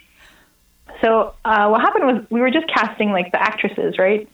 so 1.02 1.34
uh, 1.44 1.68
what 1.68 1.82
happened 1.82 2.06
was 2.06 2.26
we 2.30 2.40
were 2.40 2.52
just 2.52 2.68
casting 2.68 3.12
like 3.12 3.32
the 3.32 3.42
actresses 3.42 3.98
right? 3.98 4.28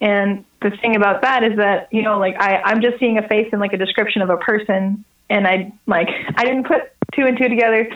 And 0.00 0.44
the 0.60 0.70
thing 0.70 0.96
about 0.96 1.22
that 1.22 1.44
is 1.44 1.56
that 1.58 1.88
you 1.92 2.02
know 2.02 2.18
like 2.18 2.36
I, 2.40 2.56
i'm 2.62 2.80
just 2.80 2.98
seeing 2.98 3.18
a 3.18 3.28
face 3.28 3.48
and 3.52 3.60
like 3.60 3.74
a 3.74 3.76
description 3.76 4.22
of 4.22 4.30
a 4.30 4.38
person 4.38 5.04
and 5.28 5.46
i 5.46 5.72
like 5.86 6.08
i 6.36 6.44
didn't 6.44 6.66
put 6.66 6.90
two 7.14 7.26
and 7.26 7.38
two 7.38 7.48
together. 7.48 7.90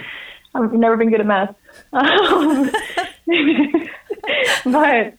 I've 0.55 0.73
never 0.73 0.97
been 0.97 1.11
good 1.11 1.21
at 1.21 1.27
math. 1.27 1.55
Um, 1.93 2.71
but 4.65 5.15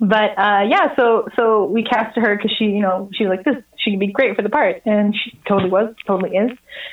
but 0.00 0.38
uh, 0.38 0.64
yeah, 0.68 0.96
so 0.96 1.28
so 1.36 1.66
we 1.66 1.84
cast 1.84 2.16
her 2.16 2.34
because 2.36 2.50
she, 2.58 2.64
you 2.64 2.80
know, 2.80 3.10
she 3.12 3.26
was 3.26 3.36
like 3.36 3.44
this. 3.44 3.62
She'd 3.78 3.98
be 3.98 4.08
great 4.08 4.36
for 4.36 4.42
the 4.42 4.48
part, 4.48 4.82
and 4.84 5.14
she 5.14 5.38
totally 5.46 5.70
was, 5.70 5.94
totally 6.06 6.36
is 6.36 6.50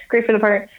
great 0.10 0.26
for 0.26 0.34
the 0.34 0.40
part. 0.40 0.70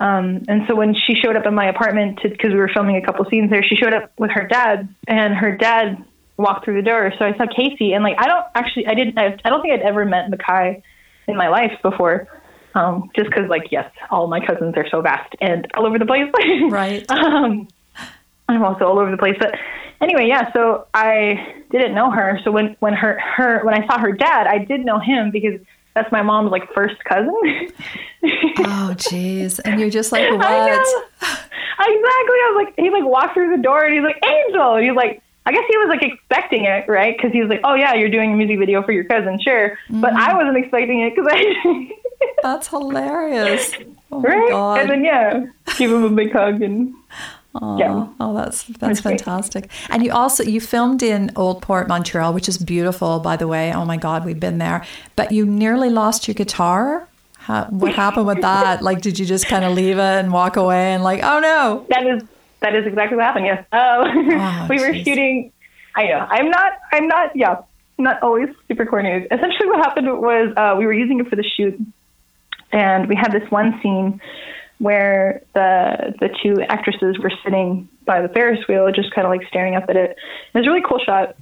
Um, 0.00 0.42
and 0.46 0.62
so 0.68 0.76
when 0.76 0.94
she 0.94 1.14
showed 1.14 1.36
up 1.36 1.46
in 1.46 1.54
my 1.54 1.68
apartment 1.68 2.20
because 2.22 2.52
we 2.52 2.58
were 2.58 2.70
filming 2.72 2.96
a 2.96 3.04
couple 3.04 3.24
scenes 3.28 3.50
there, 3.50 3.62
she 3.62 3.74
showed 3.74 3.92
up 3.94 4.12
with 4.18 4.30
her 4.30 4.46
dad, 4.46 4.88
and 5.06 5.34
her 5.34 5.56
dad 5.56 6.04
walked 6.36 6.64
through 6.64 6.80
the 6.80 6.88
door. 6.88 7.12
So 7.18 7.24
I 7.24 7.36
saw 7.36 7.46
Casey, 7.46 7.92
and 7.92 8.04
like 8.04 8.16
I 8.18 8.26
don't 8.26 8.44
actually, 8.54 8.86
I 8.86 8.94
didn't, 8.94 9.18
I, 9.18 9.36
I 9.44 9.48
don't 9.48 9.60
think 9.60 9.74
I'd 9.74 9.86
ever 9.86 10.04
met 10.04 10.30
Mackay 10.30 10.82
in 11.26 11.36
my 11.36 11.48
life 11.48 11.72
before. 11.82 12.28
Um, 12.74 13.10
just 13.16 13.28
because, 13.28 13.48
like, 13.48 13.72
yes, 13.72 13.90
all 14.10 14.28
my 14.28 14.44
cousins 14.44 14.74
are 14.76 14.86
so 14.88 15.00
vast 15.00 15.34
and 15.40 15.66
all 15.74 15.86
over 15.86 15.98
the 15.98 16.06
place. 16.06 16.30
right. 16.70 17.10
um, 17.10 17.66
I'm 18.48 18.64
also 18.64 18.86
all 18.86 18.98
over 18.98 19.10
the 19.10 19.16
place, 19.16 19.36
but 19.38 19.54
anyway, 20.00 20.26
yeah. 20.26 20.52
So 20.52 20.86
I 20.94 21.54
didn't 21.70 21.94
know 21.94 22.10
her. 22.10 22.40
So 22.44 22.50
when 22.50 22.76
when 22.80 22.94
her 22.94 23.18
her 23.18 23.64
when 23.64 23.74
I 23.74 23.86
saw 23.86 23.98
her 23.98 24.12
dad, 24.12 24.46
I 24.46 24.58
did 24.58 24.84
know 24.84 24.98
him 24.98 25.30
because 25.30 25.60
that's 25.94 26.10
my 26.12 26.22
mom's 26.22 26.50
like 26.50 26.72
first 26.72 27.02
cousin. 27.04 27.34
oh, 28.22 28.94
jeez. 28.96 29.60
And 29.64 29.80
you're 29.80 29.90
just 29.90 30.12
like, 30.12 30.30
what? 30.30 30.46
I. 30.46 31.44
Exactly. 31.80 32.04
I 32.04 32.52
was 32.52 32.66
like, 32.66 32.74
he 32.76 32.90
like 32.90 33.04
walked 33.04 33.34
through 33.34 33.56
the 33.56 33.62
door 33.62 33.84
and 33.84 33.94
he's 33.94 34.02
like, 34.02 34.20
Angel. 34.22 34.74
And 34.74 34.84
he's 34.84 34.96
like, 34.96 35.22
I 35.46 35.52
guess 35.52 35.64
he 35.66 35.76
was 35.78 35.88
like 35.88 36.02
expecting 36.02 36.64
it, 36.64 36.88
right? 36.88 37.16
Because 37.16 37.32
he 37.32 37.40
was 37.40 37.48
like, 37.48 37.60
oh 37.64 37.74
yeah, 37.74 37.94
you're 37.94 38.10
doing 38.10 38.32
a 38.32 38.36
music 38.36 38.58
video 38.58 38.82
for 38.82 38.92
your 38.92 39.04
cousin, 39.04 39.40
sure. 39.40 39.70
Mm-hmm. 39.70 40.00
But 40.02 40.12
I 40.12 40.34
wasn't 40.34 40.58
expecting 40.58 41.00
it 41.00 41.14
because 41.14 41.26
I. 41.30 41.90
that's 42.42 42.68
hilarious. 42.68 43.72
Oh 44.12 44.20
right? 44.20 44.80
And 44.80 44.90
then 44.90 45.04
yeah, 45.04 45.46
give 45.78 45.90
him 45.90 46.04
a 46.04 46.10
big 46.10 46.32
hug 46.32 46.60
and. 46.60 46.94
Oh, 47.54 47.78
yeah. 47.78 48.06
oh, 48.20 48.34
that's 48.34 48.64
that's 48.64 49.00
fantastic. 49.00 49.70
And 49.88 50.04
you 50.04 50.12
also 50.12 50.44
you 50.44 50.60
filmed 50.60 51.02
in 51.02 51.32
Old 51.34 51.62
Port, 51.62 51.88
Montreal, 51.88 52.34
which 52.34 52.48
is 52.48 52.58
beautiful, 52.58 53.20
by 53.20 53.36
the 53.36 53.48
way. 53.48 53.72
Oh 53.72 53.84
my 53.84 53.96
God, 53.96 54.24
we've 54.24 54.38
been 54.38 54.58
there. 54.58 54.84
But 55.16 55.32
you 55.32 55.46
nearly 55.46 55.88
lost 55.88 56.28
your 56.28 56.34
guitar. 56.34 57.08
How, 57.38 57.64
what 57.66 57.94
happened 58.04 58.26
with 58.26 58.42
that? 58.42 58.82
like, 58.82 59.00
did 59.00 59.18
you 59.18 59.24
just 59.24 59.46
kind 59.46 59.64
of 59.64 59.72
leave 59.72 59.96
it 59.96 60.00
and 60.00 60.32
walk 60.32 60.56
away 60.56 60.92
and 60.92 61.02
like, 61.02 61.22
oh 61.22 61.40
no? 61.40 61.86
That 61.88 62.06
is 62.06 62.22
that 62.60 62.74
is 62.74 62.86
exactly 62.86 63.16
what 63.16 63.24
happened. 63.24 63.46
Yes. 63.46 63.64
Uh, 63.72 64.04
oh, 64.06 64.66
we 64.68 64.78
were 64.80 64.94
shooting. 64.94 65.52
I 65.94 66.04
know. 66.04 66.26
I'm 66.30 66.50
not. 66.50 66.72
I'm 66.92 67.08
not. 67.08 67.34
Yeah. 67.34 67.62
Not 68.00 68.22
always 68.22 68.48
super 68.68 68.86
coordinated. 68.86 69.26
Essentially, 69.32 69.68
what 69.68 69.78
happened 69.78 70.06
was 70.20 70.52
uh, 70.56 70.76
we 70.78 70.86
were 70.86 70.92
using 70.92 71.18
it 71.18 71.28
for 71.28 71.34
the 71.34 71.42
shoot, 71.42 71.80
and 72.70 73.08
we 73.08 73.16
had 73.16 73.32
this 73.32 73.50
one 73.50 73.80
scene 73.82 74.20
where 74.78 75.42
the 75.54 76.14
the 76.20 76.28
two 76.42 76.60
actresses 76.62 77.18
were 77.18 77.32
sitting 77.44 77.88
by 78.04 78.22
the 78.22 78.28
Ferris 78.28 78.60
wheel, 78.68 78.90
just 78.92 79.12
kind 79.14 79.26
of 79.26 79.30
like 79.30 79.46
staring 79.48 79.74
up 79.74 79.84
at 79.88 79.96
it. 79.96 80.10
It 80.10 80.58
was 80.58 80.66
a 80.66 80.70
really 80.70 80.84
cool 80.88 81.00
shot. 81.04 81.36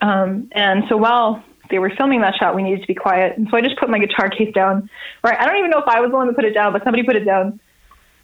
Um, 0.00 0.48
and 0.52 0.84
so 0.88 0.96
while 0.96 1.42
they 1.70 1.78
were 1.78 1.90
filming 1.96 2.20
that 2.20 2.34
shot, 2.38 2.54
we 2.54 2.62
needed 2.62 2.82
to 2.82 2.86
be 2.86 2.94
quiet. 2.94 3.38
And 3.38 3.48
so 3.50 3.56
I 3.56 3.62
just 3.62 3.78
put 3.78 3.88
my 3.88 3.98
guitar 3.98 4.28
case 4.28 4.52
down. 4.54 4.90
Right, 5.24 5.38
I 5.38 5.46
don't 5.46 5.56
even 5.58 5.70
know 5.70 5.78
if 5.78 5.88
I 5.88 6.00
was 6.00 6.10
the 6.10 6.16
one 6.16 6.26
that 6.26 6.36
put 6.36 6.44
it 6.44 6.52
down, 6.52 6.72
but 6.72 6.84
somebody 6.84 7.02
put 7.02 7.16
it 7.16 7.24
down. 7.24 7.60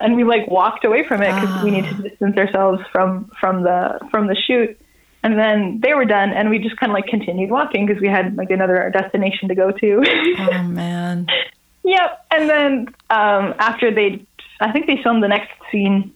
And 0.01 0.15
we 0.15 0.25
like 0.25 0.47
walked 0.49 0.85
away 0.85 1.07
from 1.09 1.23
it 1.23 1.35
because 1.35 1.65
we 1.65 1.71
needed 1.73 1.97
to 1.97 2.09
distance 2.09 2.37
ourselves 2.37 2.81
from 2.93 3.31
from 3.41 3.63
the 3.63 3.99
from 4.11 4.29
the 4.29 4.37
shoot. 4.37 4.79
And 5.25 5.37
then 5.37 5.81
they 5.83 5.95
were 5.95 6.05
done, 6.05 6.31
and 6.31 6.49
we 6.49 6.61
just 6.61 6.77
kind 6.77 6.93
of 6.93 6.95
like 6.95 7.07
continued 7.07 7.51
walking 7.51 7.87
because 7.87 8.01
we 8.01 8.07
had 8.07 8.37
like 8.37 8.51
another 8.51 8.93
destination 8.93 9.49
to 9.49 9.57
go 9.57 9.73
to. 9.73 10.05
Oh 10.39 10.63
man. 10.63 11.27
Yep. 11.89 12.27
And 12.31 12.51
then 12.51 12.89
um, 13.09 13.55
after 13.59 13.95
they, 13.95 14.27
I 14.61 14.73
think 14.73 14.87
they 14.87 15.03
filmed 15.03 15.23
the 15.23 15.29
next 15.29 15.51
scene, 15.73 16.13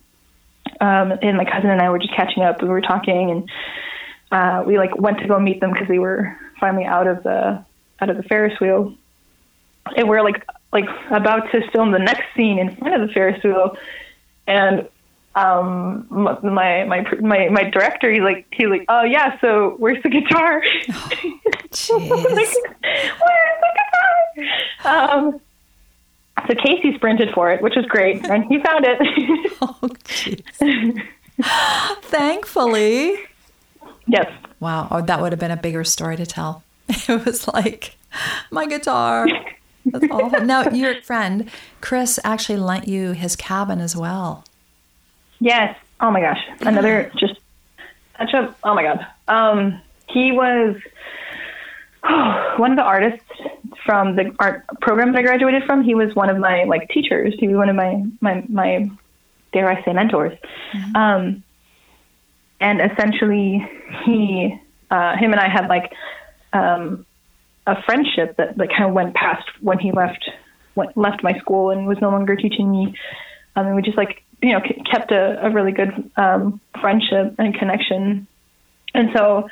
um, 0.80 1.12
and 1.22 1.38
my 1.38 1.46
cousin 1.46 1.70
and 1.70 1.80
I 1.80 1.88
were 1.88 1.98
just 1.98 2.14
catching 2.14 2.42
up. 2.42 2.61
We 2.61 2.68
were 2.68 2.82
talking, 2.82 3.30
and 3.30 3.50
uh, 4.30 4.64
we 4.66 4.76
like 4.76 4.94
went 4.98 5.18
to 5.20 5.28
go 5.28 5.40
meet 5.40 5.61
them 5.61 5.72
because 5.72 5.88
they 5.88 5.98
were 5.98 6.37
finally 6.61 6.85
out 6.85 7.06
of 7.06 7.22
the 7.22 7.64
out 8.00 8.11
of 8.11 8.18
the 8.18 8.22
Ferris 8.24 8.61
wheel, 8.61 8.94
and 9.96 10.08
we're 10.08 10.22
like 10.22 10.44
like 10.74 10.85
about 11.11 11.50
to 11.52 11.62
film 11.70 11.90
the 11.90 11.98
next 11.98 12.24
scene 12.37 12.58
in 12.58 12.76
front 12.76 13.00
of 13.00 13.08
the 13.08 13.14
Ferris 13.14 13.42
wheel, 13.42 13.76
and 14.46 14.88
um 15.35 16.06
my 16.11 16.85
my 16.85 17.06
my 17.20 17.48
my 17.48 17.64
director 17.70 18.12
he's 18.12 18.20
like 18.20 18.46
he's 18.52 18.66
like 18.66 18.85
oh 18.90 19.02
yeah 19.02 19.40
so 19.40 19.76
where's 19.78 20.02
the 20.02 20.11
guitar 20.11 20.62
Jeez. 21.70 22.11
like, 22.11 22.28
where's 22.28 22.54
the 23.62 23.70
guitar 24.37 25.16
um 25.16 25.40
so 26.46 26.55
Casey 26.55 26.94
sprinted 26.94 27.31
for 27.35 27.50
it, 27.52 27.62
which 27.62 27.74
was 27.76 27.85
great, 27.87 28.24
and 28.31 28.44
he 28.44 28.59
found 28.61 28.85
it. 28.87 28.98
oh, 29.62 29.78
jeez. 30.05 31.02
Thankfully. 32.02 33.16
yes. 34.07 34.31
Wow. 34.61 34.88
Oh, 34.90 35.00
that 35.02 35.20
would 35.20 35.33
have 35.33 35.40
been 35.40 35.50
a 35.50 35.57
bigger 35.57 35.85
story 35.85 36.16
to 36.16 36.26
tell. 36.26 36.62
It 37.09 37.24
was 37.24 37.48
like 37.48 37.96
my 38.50 38.66
guitar. 38.66 39.26
That's 39.87 40.05
awful. 40.11 40.40
Now, 40.42 40.68
your 40.70 41.00
friend 41.02 41.50
Chris 41.81 42.20
actually 42.22 42.59
lent 42.59 42.87
you 42.87 43.12
his 43.12 43.35
cabin 43.35 43.81
as 43.81 43.96
well. 43.96 44.44
Yes. 45.40 45.76
Oh 46.00 46.11
my 46.11 46.20
gosh. 46.20 46.38
Another 46.61 47.11
just 47.16 47.35
such 48.18 48.33
a. 48.35 48.55
Oh 48.62 48.74
my 48.74 48.83
god. 48.83 49.07
Um, 49.26 49.81
he 50.09 50.33
was 50.33 50.76
one 52.59 52.72
of 52.72 52.76
the 52.76 52.83
artists 52.85 53.24
from 53.85 54.16
the 54.16 54.35
art 54.38 54.66
program 54.80 55.12
that 55.12 55.18
I 55.18 55.22
graduated 55.22 55.64
from. 55.64 55.82
He 55.82 55.94
was 55.94 56.14
one 56.14 56.30
of 56.30 56.38
my 56.38 56.64
like 56.64 56.88
teachers. 56.88 57.35
He 57.38 57.48
was 57.48 57.56
one 57.56 57.68
of 57.68 57.76
my 57.76 58.04
my 58.20 58.44
my 58.48 58.90
dare 59.52 59.68
I 59.68 59.85
say 59.85 59.92
mentors. 59.92 60.38
Um, 60.94 61.42
and 62.61 62.80
essentially, 62.80 63.68
he 64.04 64.58
uh, 64.90 65.16
him 65.16 65.32
and 65.32 65.40
I 65.40 65.48
had 65.48 65.68
like 65.68 65.92
um, 66.52 67.04
a 67.66 67.82
friendship 67.82 68.37
that 68.37 68.56
like 68.56 68.70
kind 68.70 68.85
of 68.85 68.92
went 68.92 69.14
past 69.14 69.46
when 69.61 69.78
he 69.78 69.92
left 69.92 70.30
went, 70.74 70.96
left 70.96 71.22
my 71.22 71.38
school 71.38 71.70
and 71.70 71.87
was 71.87 71.98
no 72.00 72.11
longer 72.11 72.37
teaching 72.37 72.70
me. 72.70 72.94
Um, 73.56 73.66
and 73.66 73.76
we 73.76 73.82
just 73.82 73.96
like 73.96 74.22
you 74.40 74.52
know 74.52 74.61
k- 74.61 74.82
kept 74.90 75.12
a, 75.12 75.46
a 75.46 75.50
really 75.50 75.72
good 75.72 76.11
um, 76.16 76.61
friendship 76.80 77.35
and 77.38 77.54
connection. 77.54 78.26
And 78.94 79.11
so 79.14 79.48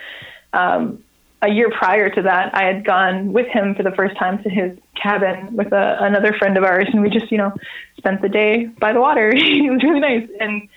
um, 0.53 1.03
a 1.43 1.49
year 1.49 1.71
prior 1.71 2.11
to 2.11 2.23
that, 2.23 2.55
I 2.55 2.65
had 2.65 2.85
gone 2.85 3.33
with 3.33 3.47
him 3.47 3.75
for 3.75 3.83
the 3.83 3.93
first 3.93 4.17
time 4.19 4.43
to 4.43 4.51
his 4.51 4.77
cabin 5.01 5.57
with 5.57 5.73
a, 5.73 5.97
another 6.01 6.35
friend 6.39 6.57
of 6.59 6.65
ours, 6.65 6.89
and 6.93 7.03
we 7.03 7.09
just, 7.09 7.33
you 7.33 7.39
know, 7.39 7.53
spent 7.97 8.21
the 8.21 8.29
day 8.29 8.67
by 8.67 8.93
the 8.93 9.01
water. 9.01 9.31
it 9.35 9.71
was 9.71 9.83
really 9.83 10.01
nice. 10.01 10.29
And 10.39 10.69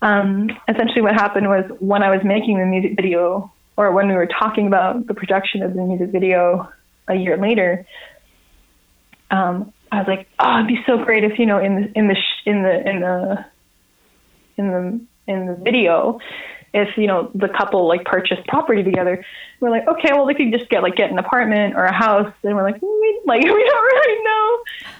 um, 0.00 0.50
essentially, 0.68 1.02
what 1.02 1.14
happened 1.14 1.48
was 1.48 1.64
when 1.80 2.02
I 2.02 2.10
was 2.10 2.24
making 2.24 2.58
the 2.58 2.66
music 2.66 2.94
video, 2.94 3.52
or 3.76 3.90
when 3.92 4.08
we 4.08 4.14
were 4.14 4.26
talking 4.26 4.66
about 4.66 5.06
the 5.06 5.14
production 5.14 5.62
of 5.62 5.74
the 5.74 5.82
music 5.82 6.10
video 6.10 6.68
a 7.08 7.14
year 7.14 7.36
later, 7.36 7.84
um, 9.30 9.72
I 9.90 9.98
was 9.98 10.06
like, 10.06 10.28
"Oh, 10.38 10.56
it'd 10.56 10.68
be 10.68 10.82
so 10.86 11.04
great 11.04 11.24
if 11.24 11.38
you 11.38 11.46
know, 11.46 11.58
in 11.58 11.74
the 11.74 11.92
in 11.98 12.08
the 12.08 12.16
in 12.46 12.62
the 12.62 12.88
in 12.88 13.00
the 13.00 13.44
in 14.56 14.70
the 14.70 15.00
in 15.32 15.46
the 15.46 15.54
video." 15.54 16.20
If 16.74 16.96
you 16.96 17.06
know 17.06 17.30
the 17.34 17.48
couple 17.48 17.86
like 17.86 18.04
purchased 18.04 18.46
property 18.48 18.82
together 18.82 19.24
we're 19.60 19.70
like 19.70 19.86
okay 19.86 20.10
well 20.12 20.26
they 20.26 20.34
could 20.34 20.52
just 20.52 20.68
get 20.70 20.82
like 20.82 20.96
get 20.96 21.10
an 21.10 21.18
apartment 21.18 21.74
or 21.74 21.84
a 21.84 21.92
house 21.92 22.32
and 22.42 22.56
we're 22.56 22.62
like 22.62 22.80
we, 22.80 23.20
like 23.26 23.42
we 23.44 23.48
don't 23.48 23.84
really 23.84 24.24
know. 24.24 24.58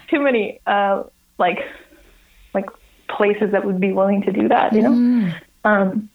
Too 0.08 0.20
many 0.20 0.60
uh 0.66 1.04
like 1.38 1.58
like 2.54 2.66
places 3.08 3.52
that 3.52 3.64
would 3.64 3.80
be 3.80 3.92
willing 3.92 4.22
to 4.22 4.32
do 4.32 4.48
that 4.48 4.72
you 4.72 4.82
know? 4.82 4.90
Mm. 4.90 5.40
um 5.64 6.08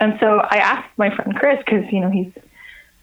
and 0.00 0.16
so 0.20 0.40
i 0.50 0.56
asked 0.56 0.88
my 0.96 1.14
friend 1.14 1.34
chris 1.36 1.58
because 1.64 1.84
you 1.92 2.00
know 2.00 2.10
he's 2.10 2.32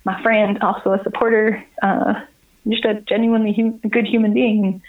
my 0.05 0.21
friend 0.21 0.59
also 0.61 0.93
a 0.93 1.03
supporter 1.03 1.63
uh 1.81 2.21
just 2.67 2.85
a 2.85 2.95
genuinely 3.01 3.53
hum- 3.53 3.79
good 3.89 4.05
human 4.05 4.33
being. 4.33 4.81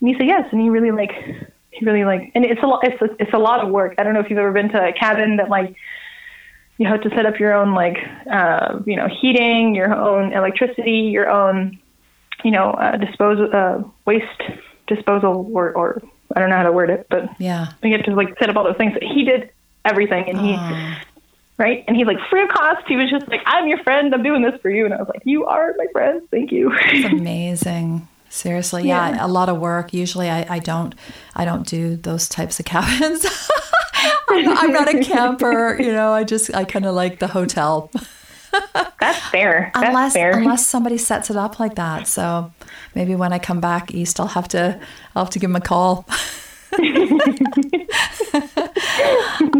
And 0.00 0.08
he 0.08 0.14
said 0.14 0.26
yes 0.26 0.48
and 0.52 0.60
he 0.60 0.68
really 0.68 0.90
like 0.90 1.12
he 1.70 1.84
really 1.84 2.04
like 2.04 2.30
and 2.34 2.44
it's 2.44 2.62
a 2.62 2.66
lot 2.66 2.84
it's 2.84 3.00
a, 3.00 3.06
it's 3.18 3.32
a 3.32 3.38
lot 3.38 3.60
of 3.60 3.70
work. 3.70 3.94
I 3.98 4.02
don't 4.02 4.14
know 4.14 4.20
if 4.20 4.30
you've 4.30 4.38
ever 4.38 4.52
been 4.52 4.68
to 4.70 4.88
a 4.88 4.92
cabin 4.92 5.36
that 5.36 5.48
like 5.48 5.74
you 6.78 6.86
have 6.88 7.02
to 7.02 7.10
set 7.10 7.24
up 7.26 7.38
your 7.38 7.54
own 7.54 7.74
like 7.74 7.98
uh, 8.30 8.80
you 8.86 8.96
know 8.96 9.08
heating, 9.08 9.74
your 9.74 9.94
own 9.94 10.32
electricity, 10.32 11.10
your 11.12 11.30
own 11.30 11.78
you 12.44 12.50
know 12.50 12.70
uh, 12.72 12.96
disposal 12.96 13.48
uh, 13.52 13.82
waste 14.06 14.42
disposal 14.86 15.48
or, 15.54 15.72
or 15.72 16.02
I 16.34 16.40
don't 16.40 16.50
know 16.50 16.56
how 16.56 16.64
to 16.64 16.72
word 16.72 16.90
it, 16.90 17.06
but 17.08 17.30
Yeah. 17.38 17.68
you 17.82 17.92
have 17.92 18.04
to 18.04 18.14
like 18.14 18.36
set 18.38 18.50
up 18.50 18.56
all 18.56 18.64
those 18.64 18.76
things. 18.76 18.92
He 19.00 19.24
did 19.24 19.50
everything, 19.84 20.28
and 20.28 20.38
he 20.38 20.58
right, 21.58 21.84
and 21.86 21.96
he's 21.96 22.06
like 22.06 22.18
free 22.30 22.42
of 22.42 22.48
cost. 22.48 22.86
He 22.88 22.96
was 22.96 23.08
just 23.10 23.28
like, 23.28 23.40
I'm 23.46 23.68
your 23.68 23.78
friend. 23.82 24.12
I'm 24.14 24.22
doing 24.22 24.42
this 24.42 24.60
for 24.60 24.70
you, 24.70 24.84
and 24.84 24.92
I 24.94 24.98
was 24.98 25.08
like, 25.08 25.22
you 25.24 25.44
are 25.46 25.74
my 25.78 25.86
friend. 25.92 26.22
Thank 26.30 26.50
you. 26.52 26.72
it's 26.74 27.04
amazing. 27.12 28.08
Seriously, 28.34 28.88
yeah. 28.88 29.10
Yeah. 29.10 29.26
a 29.26 29.28
lot 29.28 29.48
of 29.48 29.58
work. 29.60 29.94
Usually, 29.94 30.28
I, 30.28 30.56
I 30.56 30.58
don't, 30.58 30.92
I 31.36 31.44
don't 31.44 31.64
do 31.64 31.94
those 31.94 32.28
types 32.28 32.58
of 32.58 32.66
cabins. 32.72 33.24
I'm, 34.28 34.44
not, 34.44 34.64
I'm 34.64 34.72
not 34.72 34.92
a 34.92 35.00
camper, 35.04 35.76
you 35.80 35.92
know. 35.92 36.12
I 36.12 36.24
just, 36.24 36.52
I 36.52 36.64
kind 36.64 36.84
of 36.84 36.96
like 36.96 37.20
the 37.20 37.28
hotel, 37.28 37.92
That's 39.00 39.18
fair. 39.30 39.70
That's 39.74 39.86
unless 39.86 40.12
fair. 40.14 40.36
unless 40.38 40.66
somebody 40.66 40.98
sets 40.98 41.30
it 41.30 41.36
up 41.36 41.60
like 41.60 41.76
that. 41.76 42.08
So 42.08 42.52
maybe 42.94 43.14
when 43.14 43.32
I 43.32 43.38
come 43.38 43.60
back 43.60 43.92
east, 43.94 44.18
I'll 44.18 44.26
have 44.26 44.48
to, 44.48 44.80
I'll 45.14 45.24
have 45.24 45.32
to 45.32 45.38
give 45.38 45.50
them 45.50 45.56
a 45.56 45.60
call. 45.64 46.06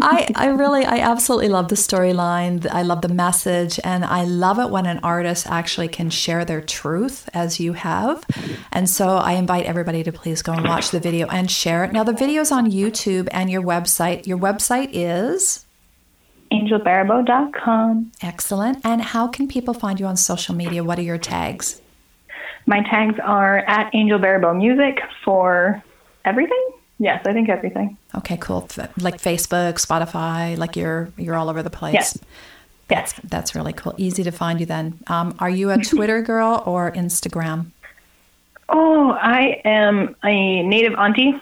I, 0.01 0.27
I 0.35 0.47
really, 0.47 0.85
I 0.85 0.99
absolutely 0.99 1.49
love 1.49 1.69
the 1.69 1.75
storyline. 1.75 2.67
I 2.69 2.81
love 2.83 3.01
the 3.01 3.09
message, 3.09 3.79
and 3.83 4.05
I 4.05 4.23
love 4.25 4.59
it 4.59 4.69
when 4.69 4.85
an 4.85 4.99
artist 5.03 5.47
actually 5.47 5.87
can 5.87 6.09
share 6.09 6.45
their 6.45 6.61
truth, 6.61 7.29
as 7.33 7.59
you 7.59 7.73
have. 7.73 8.25
And 8.71 8.89
so 8.89 9.17
I 9.17 9.33
invite 9.33 9.65
everybody 9.65 10.03
to 10.03 10.11
please 10.11 10.41
go 10.41 10.53
and 10.53 10.67
watch 10.67 10.91
the 10.91 10.99
video 10.99 11.27
and 11.27 11.49
share 11.49 11.83
it. 11.83 11.91
Now, 11.91 12.03
the 12.03 12.13
video's 12.13 12.51
on 12.51 12.69
YouTube 12.69 13.27
and 13.31 13.49
your 13.49 13.61
website. 13.61 14.27
Your 14.27 14.37
website 14.37 14.89
is 14.91 15.65
AngelBaribeau.com. 16.51 18.11
excellent. 18.21 18.79
And 18.83 19.01
how 19.01 19.27
can 19.27 19.47
people 19.47 19.73
find 19.73 19.99
you 19.99 20.05
on 20.05 20.17
social 20.17 20.55
media? 20.55 20.83
What 20.83 20.99
are 20.99 21.03
your 21.03 21.17
tags? 21.17 21.81
My 22.67 22.81
tags 22.81 23.19
are 23.23 23.59
at 23.59 23.93
Angel 23.93 24.19
Baribeau 24.19 24.57
Music 24.57 24.99
for 25.23 25.83
everything. 26.23 26.74
Yes, 26.97 27.25
I 27.25 27.33
think 27.33 27.49
everything. 27.49 27.97
Okay, 28.15 28.37
cool. 28.37 28.69
Like 28.97 29.21
Facebook, 29.21 29.75
Spotify, 29.75 30.57
like 30.57 30.75
you're 30.75 31.09
you're 31.17 31.35
all 31.35 31.49
over 31.49 31.61
the 31.61 31.69
place. 31.69 31.93
Yes. 31.93 32.17
Yes. 32.89 33.13
That's 33.23 33.55
really 33.55 33.73
cool. 33.73 33.95
Easy 33.97 34.23
to 34.23 34.31
find 34.31 34.59
you 34.59 34.65
then. 34.65 34.99
Um, 35.07 35.35
are 35.39 35.49
you 35.49 35.71
a 35.71 35.77
Twitter 35.77 36.21
girl 36.31 36.61
or 36.65 36.91
Instagram? 36.91 37.67
Oh, 38.69 39.11
I 39.11 39.61
am 39.65 40.15
a 40.23 40.63
native 40.63 40.93
auntie. 40.93 41.39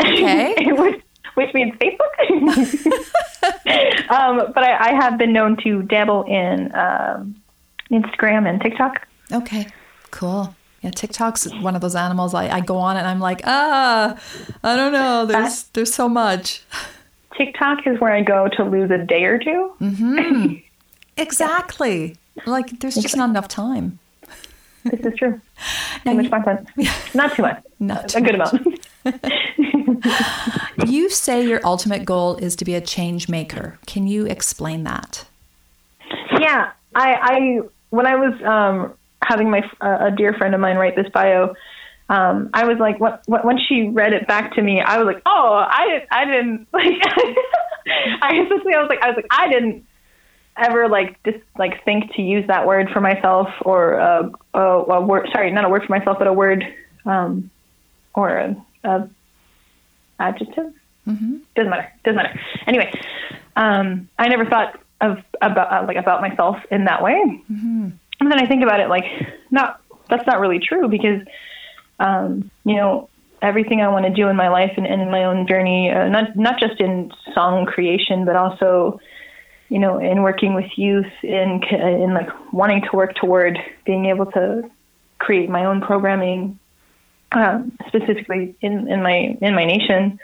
Okay. 0.00 0.72
which, 0.72 1.02
which 1.34 1.54
means 1.54 1.74
Facebook. 1.74 2.00
um, 4.10 4.52
but 4.54 4.64
I, 4.64 4.90
I 4.90 4.94
have 4.94 5.18
been 5.18 5.32
known 5.32 5.56
to 5.58 5.82
dabble 5.82 6.24
in 6.24 6.74
um, 6.74 7.34
Instagram 7.90 8.48
and 8.48 8.60
TikTok. 8.60 9.06
Okay, 9.32 9.66
cool. 10.10 10.54
Yeah, 10.82 10.90
TikTok's 10.90 11.48
one 11.60 11.76
of 11.76 11.80
those 11.80 11.94
animals. 11.94 12.34
I, 12.34 12.48
I 12.48 12.60
go 12.60 12.76
on 12.76 12.96
and 12.96 13.06
I'm 13.06 13.20
like, 13.20 13.40
ah, 13.44 14.18
I 14.64 14.76
don't 14.76 14.92
know. 14.92 15.26
There's 15.26 15.64
there's 15.74 15.94
so 15.94 16.08
much. 16.08 16.62
TikTok 17.36 17.86
is 17.86 18.00
where 18.00 18.12
I 18.12 18.22
go 18.22 18.48
to 18.56 18.64
lose 18.64 18.90
a 18.90 18.98
day 18.98 19.24
or 19.24 19.38
2 19.38 19.72
mm-hmm. 19.80 20.54
Exactly. 21.16 22.16
Like 22.46 22.80
there's 22.80 22.96
just 22.96 23.16
not 23.16 23.30
enough 23.30 23.48
time. 23.48 23.98
This 24.84 25.00
is 25.00 25.18
true. 25.18 25.40
Now 26.04 26.12
Too 26.12 26.22
much 26.22 26.30
content. 26.30 26.68
Not 27.14 27.36
too 27.36 27.42
much. 27.42 27.62
Not 27.78 28.08
too 28.08 28.18
a 28.18 28.20
good 28.20 28.38
much. 28.38 28.52
amount. 29.04 30.04
You 30.88 31.08
say 31.10 31.46
your 31.46 31.60
ultimate 31.64 32.04
goal 32.04 32.34
is 32.36 32.56
to 32.56 32.64
be 32.64 32.74
a 32.74 32.80
change 32.80 33.28
maker. 33.28 33.78
Can 33.86 34.08
you 34.08 34.26
explain 34.26 34.82
that? 34.82 35.24
Yeah, 36.40 36.72
I, 36.96 37.14
I 37.14 37.60
when 37.90 38.06
I 38.06 38.16
was 38.16 38.42
um, 38.42 38.94
having 39.22 39.50
my 39.50 39.62
uh, 39.80 40.06
a 40.06 40.10
dear 40.10 40.34
friend 40.34 40.54
of 40.54 40.60
mine 40.60 40.76
write 40.76 40.96
this 40.96 41.08
bio, 41.12 41.54
um, 42.08 42.50
I 42.52 42.64
was 42.64 42.78
like, 42.78 43.00
what, 43.00 43.22
what, 43.26 43.44
when 43.44 43.58
she 43.58 43.88
read 43.88 44.12
it 44.12 44.26
back 44.26 44.54
to 44.54 44.62
me, 44.62 44.80
I 44.80 44.98
was 44.98 45.06
like, 45.06 45.22
oh, 45.24 45.64
I 45.66 45.86
didn't, 45.86 46.08
I 46.10 46.24
didn't 46.24 46.68
like, 46.72 47.02
I 48.22 48.42
essentially, 48.44 48.74
I 48.74 48.80
was 48.80 48.88
like, 48.88 49.00
I 49.02 49.08
was 49.08 49.16
like, 49.16 49.26
I 49.30 49.48
didn't 49.48 49.86
ever 50.56 50.88
like 50.88 51.22
just 51.24 51.38
like 51.56 51.82
think 51.84 52.12
to 52.14 52.22
use 52.22 52.46
that 52.48 52.66
word 52.66 52.90
for 52.92 53.00
myself 53.00 53.48
or 53.62 53.98
uh, 53.98 54.28
a, 54.54 54.60
a 54.60 55.00
word, 55.00 55.28
sorry, 55.32 55.50
not 55.50 55.64
a 55.64 55.68
word 55.68 55.84
for 55.86 55.96
myself, 55.96 56.18
but 56.18 56.26
a 56.26 56.32
word, 56.32 56.64
um, 57.06 57.50
or 58.14 58.36
a, 58.36 58.64
a 58.84 59.08
adjective. 60.18 60.72
Mm-hmm. 61.06 61.38
Doesn't 61.56 61.70
matter. 61.70 61.92
Doesn't 62.04 62.16
matter. 62.16 62.40
Anyway, 62.66 62.92
um, 63.56 64.08
I 64.18 64.28
never 64.28 64.44
thought 64.44 64.78
of 65.00 65.18
about 65.40 65.72
uh, 65.72 65.86
like 65.86 65.96
about 65.96 66.20
myself 66.20 66.56
in 66.70 66.84
that 66.84 67.02
way. 67.02 67.42
Mm-hmm. 67.50 67.88
And 68.22 68.30
then 68.30 68.38
I 68.38 68.46
think 68.46 68.62
about 68.62 68.78
it 68.78 68.88
like, 68.88 69.04
not 69.50 69.80
that's 70.08 70.24
not 70.28 70.38
really 70.38 70.60
true 70.60 70.88
because 70.88 71.22
um, 71.98 72.48
you 72.64 72.76
know, 72.76 73.08
everything 73.40 73.80
I 73.80 73.88
want 73.88 74.06
to 74.06 74.12
do 74.12 74.28
in 74.28 74.36
my 74.36 74.48
life 74.48 74.72
and, 74.76 74.86
and 74.86 75.02
in 75.02 75.10
my 75.10 75.24
own 75.24 75.48
journey, 75.48 75.90
uh, 75.90 76.08
not 76.08 76.36
not 76.36 76.60
just 76.60 76.80
in 76.80 77.10
song 77.34 77.66
creation, 77.66 78.24
but 78.24 78.36
also, 78.36 79.00
you 79.68 79.80
know, 79.80 79.98
in 79.98 80.22
working 80.22 80.54
with 80.54 80.70
youth, 80.76 81.10
in 81.24 81.64
in 81.64 82.14
like 82.14 82.28
wanting 82.52 82.82
to 82.82 82.96
work 82.96 83.16
toward 83.16 83.58
being 83.84 84.06
able 84.06 84.26
to 84.26 84.70
create 85.18 85.50
my 85.50 85.64
own 85.64 85.80
programming, 85.80 86.60
uh, 87.32 87.60
specifically 87.88 88.54
in, 88.60 88.86
in 88.86 89.02
my 89.02 89.36
in 89.40 89.56
my 89.56 89.64
nation. 89.64 90.20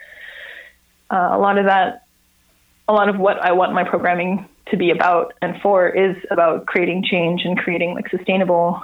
Uh, 1.10 1.30
a 1.32 1.38
lot 1.38 1.58
of 1.58 1.64
that, 1.64 2.06
a 2.86 2.92
lot 2.92 3.08
of 3.08 3.18
what 3.18 3.40
I 3.40 3.50
want 3.50 3.72
my 3.72 3.82
programming 3.82 4.48
to 4.70 4.76
be 4.76 4.90
about 4.90 5.34
and 5.42 5.60
for 5.60 5.88
is 5.88 6.16
about 6.30 6.66
creating 6.66 7.04
change 7.04 7.42
and 7.44 7.58
creating 7.58 7.94
like 7.94 8.08
sustainable 8.08 8.82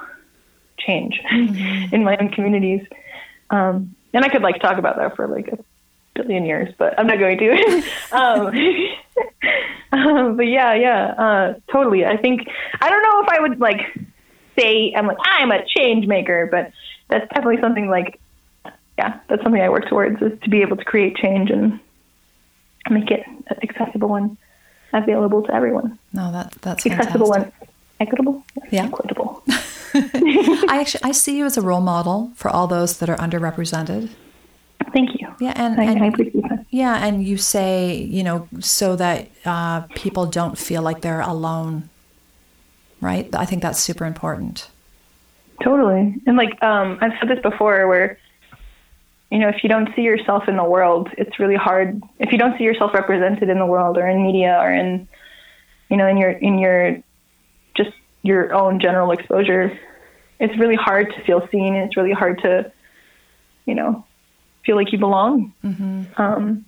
change 0.78 1.20
mm-hmm. 1.30 1.94
in 1.94 2.04
my 2.04 2.16
own 2.16 2.30
communities. 2.30 2.86
Um, 3.50 3.94
and 4.12 4.24
I 4.24 4.28
could 4.28 4.42
like 4.42 4.60
talk 4.60 4.78
about 4.78 4.96
that 4.96 5.16
for 5.16 5.28
like 5.28 5.48
a 5.48 5.58
billion 6.14 6.44
years, 6.44 6.72
but 6.78 6.98
I'm 6.98 7.06
not 7.06 7.18
going 7.18 7.38
to. 7.38 7.82
um, 8.12 8.46
um, 9.92 10.36
but 10.36 10.46
yeah, 10.46 10.74
yeah, 10.74 11.06
uh, 11.06 11.54
totally. 11.70 12.04
I 12.04 12.16
think 12.16 12.48
I 12.80 12.88
don't 12.88 13.02
know 13.02 13.22
if 13.22 13.28
I 13.28 13.40
would 13.40 13.60
like 13.60 13.80
say 14.58 14.94
I'm 14.96 15.06
like 15.06 15.18
I'm 15.22 15.50
a 15.50 15.64
change 15.66 16.06
maker, 16.06 16.48
but 16.50 16.72
that's 17.08 17.28
definitely 17.28 17.60
something 17.60 17.88
like 17.88 18.20
yeah, 18.98 19.20
that's 19.28 19.42
something 19.42 19.60
I 19.60 19.68
work 19.68 19.88
towards 19.88 20.22
is 20.22 20.38
to 20.42 20.50
be 20.50 20.62
able 20.62 20.76
to 20.76 20.84
create 20.84 21.16
change 21.16 21.50
and 21.50 21.80
make 22.90 23.10
it 23.10 23.24
accessible 23.62 24.14
and 24.14 24.36
available 24.94 25.42
to 25.42 25.54
everyone. 25.54 25.98
No, 26.12 26.32
that 26.32 26.52
that's 26.62 26.86
accessible 26.86 27.32
fantastic. 27.32 27.54
and 27.60 27.68
equitable. 28.00 28.44
Yeah, 28.70 28.86
equitable. 28.86 29.42
I 29.94 30.78
actually 30.80 31.04
I 31.04 31.12
see 31.12 31.36
you 31.38 31.44
as 31.44 31.56
a 31.56 31.62
role 31.62 31.80
model 31.80 32.32
for 32.34 32.50
all 32.50 32.66
those 32.66 32.98
that 32.98 33.08
are 33.08 33.16
underrepresented. 33.16 34.10
Thank 34.92 35.20
you. 35.20 35.34
Yeah, 35.40 35.52
and, 35.56 35.80
I, 35.80 35.84
and 35.84 36.02
I 36.02 36.06
appreciate 36.06 36.42
that. 36.48 36.66
Yeah, 36.70 37.04
and 37.04 37.24
you 37.24 37.36
say 37.36 37.96
you 37.96 38.22
know 38.22 38.48
so 38.60 38.96
that 38.96 39.30
uh, 39.44 39.82
people 39.94 40.26
don't 40.26 40.58
feel 40.58 40.82
like 40.82 41.00
they're 41.00 41.20
alone, 41.20 41.88
right? 43.00 43.32
I 43.34 43.44
think 43.44 43.62
that's 43.62 43.80
super 43.80 44.04
important. 44.04 44.68
Totally, 45.62 46.16
and 46.26 46.36
like 46.36 46.60
um, 46.62 46.98
I've 47.00 47.12
said 47.20 47.28
this 47.28 47.40
before, 47.40 47.86
where 47.86 48.18
you 49.30 49.38
know 49.38 49.48
if 49.48 49.62
you 49.62 49.68
don't 49.68 49.88
see 49.96 50.02
yourself 50.02 50.48
in 50.48 50.56
the 50.56 50.64
world, 50.64 51.08
it's 51.18 51.38
really 51.38 51.56
hard. 51.56 52.02
If 52.18 52.32
you 52.32 52.38
don't 52.38 52.56
see 52.58 52.64
yourself 52.64 52.94
represented 52.94 53.48
in 53.48 53.58
the 53.58 53.66
world 53.66 53.98
or 53.98 54.06
in 54.08 54.22
media 54.22 54.58
or 54.60 54.72
in 54.72 55.08
you 55.88 55.96
know 55.96 56.06
in 56.06 56.16
your 56.16 56.30
in 56.30 56.58
your 56.58 56.98
just 57.76 57.90
your 58.22 58.54
own 58.54 58.80
general 58.80 59.10
exposure, 59.10 59.78
it's 60.40 60.58
really 60.58 60.76
hard 60.76 61.12
to 61.14 61.24
feel 61.24 61.46
seen. 61.50 61.74
It's 61.74 61.96
really 61.96 62.12
hard 62.12 62.40
to, 62.42 62.72
you 63.66 63.74
know, 63.74 64.04
feel 64.64 64.76
like 64.76 64.92
you 64.92 64.98
belong. 64.98 65.52
Mm-hmm. 65.64 66.20
Um, 66.20 66.64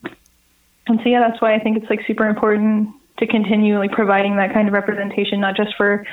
and 0.87 1.01
so, 1.03 1.09
yeah, 1.09 1.21
that's 1.21 1.41
why 1.41 1.55
I 1.55 1.59
think 1.59 1.79
it's 1.79 1.91
like 1.91 2.01
super 2.07 2.27
important 2.27 2.91
to 3.19 3.27
continue 3.27 3.79
like 3.79 3.93
providing 3.93 4.37
that 4.37 4.53
kind 4.53 4.69
of 4.69 4.75
representation, 4.75 5.41
not 5.41 5.57
just 5.57 5.75
for 5.77 6.07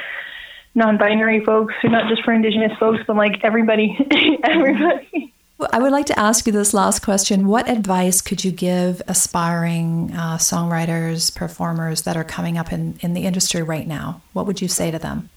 non-binary 0.75 1.43
folks 1.45 1.75
or 1.83 1.89
not 1.89 2.09
just 2.09 2.23
for 2.23 2.33
indigenous 2.33 2.71
folks, 2.79 2.99
but 3.05 3.15
like 3.15 3.43
everybody, 3.43 3.97
everybody. 4.43 5.32
I 5.59 5.79
would 5.79 5.91
like 5.91 6.07
to 6.07 6.19
ask 6.19 6.45
you 6.47 6.51
this 6.51 6.73
last 6.73 7.03
question. 7.03 7.47
What 7.47 7.69
advice 7.69 8.21
could 8.21 8.43
you 8.43 8.51
give 8.51 9.01
aspiring 9.07 10.11
uh, 10.13 10.37
songwriters, 10.37 11.33
performers 11.33 12.03
that 12.03 12.17
are 12.17 12.23
coming 12.23 12.57
up 12.57 12.73
in, 12.73 12.97
in 13.01 13.13
the 13.13 13.25
industry 13.25 13.61
right 13.61 13.87
now? 13.87 14.21
What 14.33 14.45
would 14.47 14.61
you 14.61 14.67
say 14.67 14.91
to 14.91 14.99
them? 14.99 15.29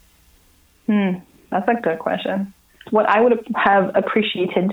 Hmm, 0.87 1.19
that's 1.51 1.69
a 1.69 1.75
good 1.75 1.99
question. 1.99 2.55
What 2.91 3.07
I 3.07 3.21
would 3.21 3.47
have 3.55 3.95
appreciated 3.95 4.73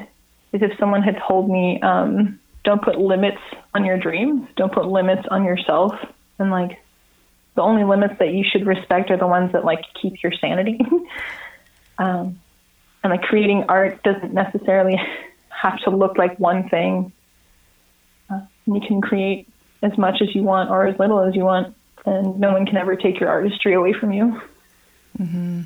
is 0.54 0.62
if 0.62 0.78
someone 0.80 1.02
had 1.02 1.20
told 1.28 1.50
me, 1.50 1.82
um, 1.82 2.40
don't 2.64 2.82
put 2.82 2.98
limits 2.98 3.42
on 3.74 3.86
your 3.86 3.98
dreams, 3.98 4.48
don't 4.56 4.72
put 4.72 4.86
limits 4.86 5.28
on 5.30 5.44
yourself, 5.44 5.94
and 6.40 6.52
like 6.52 6.80
the 7.56 7.62
only 7.62 7.84
limits 7.84 8.16
that 8.20 8.34
you 8.34 8.46
should 8.50 8.66
respect 8.66 9.12
are 9.12 9.18
the 9.18 9.28
ones 9.28 9.52
that 9.52 9.66
like 9.66 9.84
keep 10.02 10.24
your 10.24 10.32
sanity. 10.32 10.80
um, 11.98 12.40
and 13.04 13.12
like 13.12 13.24
creating 13.24 13.66
art 13.68 14.02
doesn't 14.04 14.34
necessarily 14.34 14.96
have 15.62 15.80
to 15.80 15.90
look 15.90 16.18
like 16.18 16.40
one 16.40 16.70
thing. 16.70 17.12
Uh, 18.30 18.42
you 18.66 18.82
can 18.88 19.02
create 19.02 19.48
as 19.82 19.98
much 19.98 20.22
as 20.22 20.34
you 20.34 20.44
want 20.44 20.70
or 20.70 20.88
as 20.88 20.98
little 21.00 21.20
as 21.20 21.36
you 21.36 21.44
want, 21.44 21.76
and 22.06 22.40
no 22.40 22.52
one 22.52 22.66
can 22.66 22.78
ever 22.78 22.96
take 22.96 23.20
your 23.20 23.30
artistry 23.30 23.74
away 23.74 23.94
from 23.94 24.12
you. 24.12 24.42
Mm-hmm. 25.20 25.62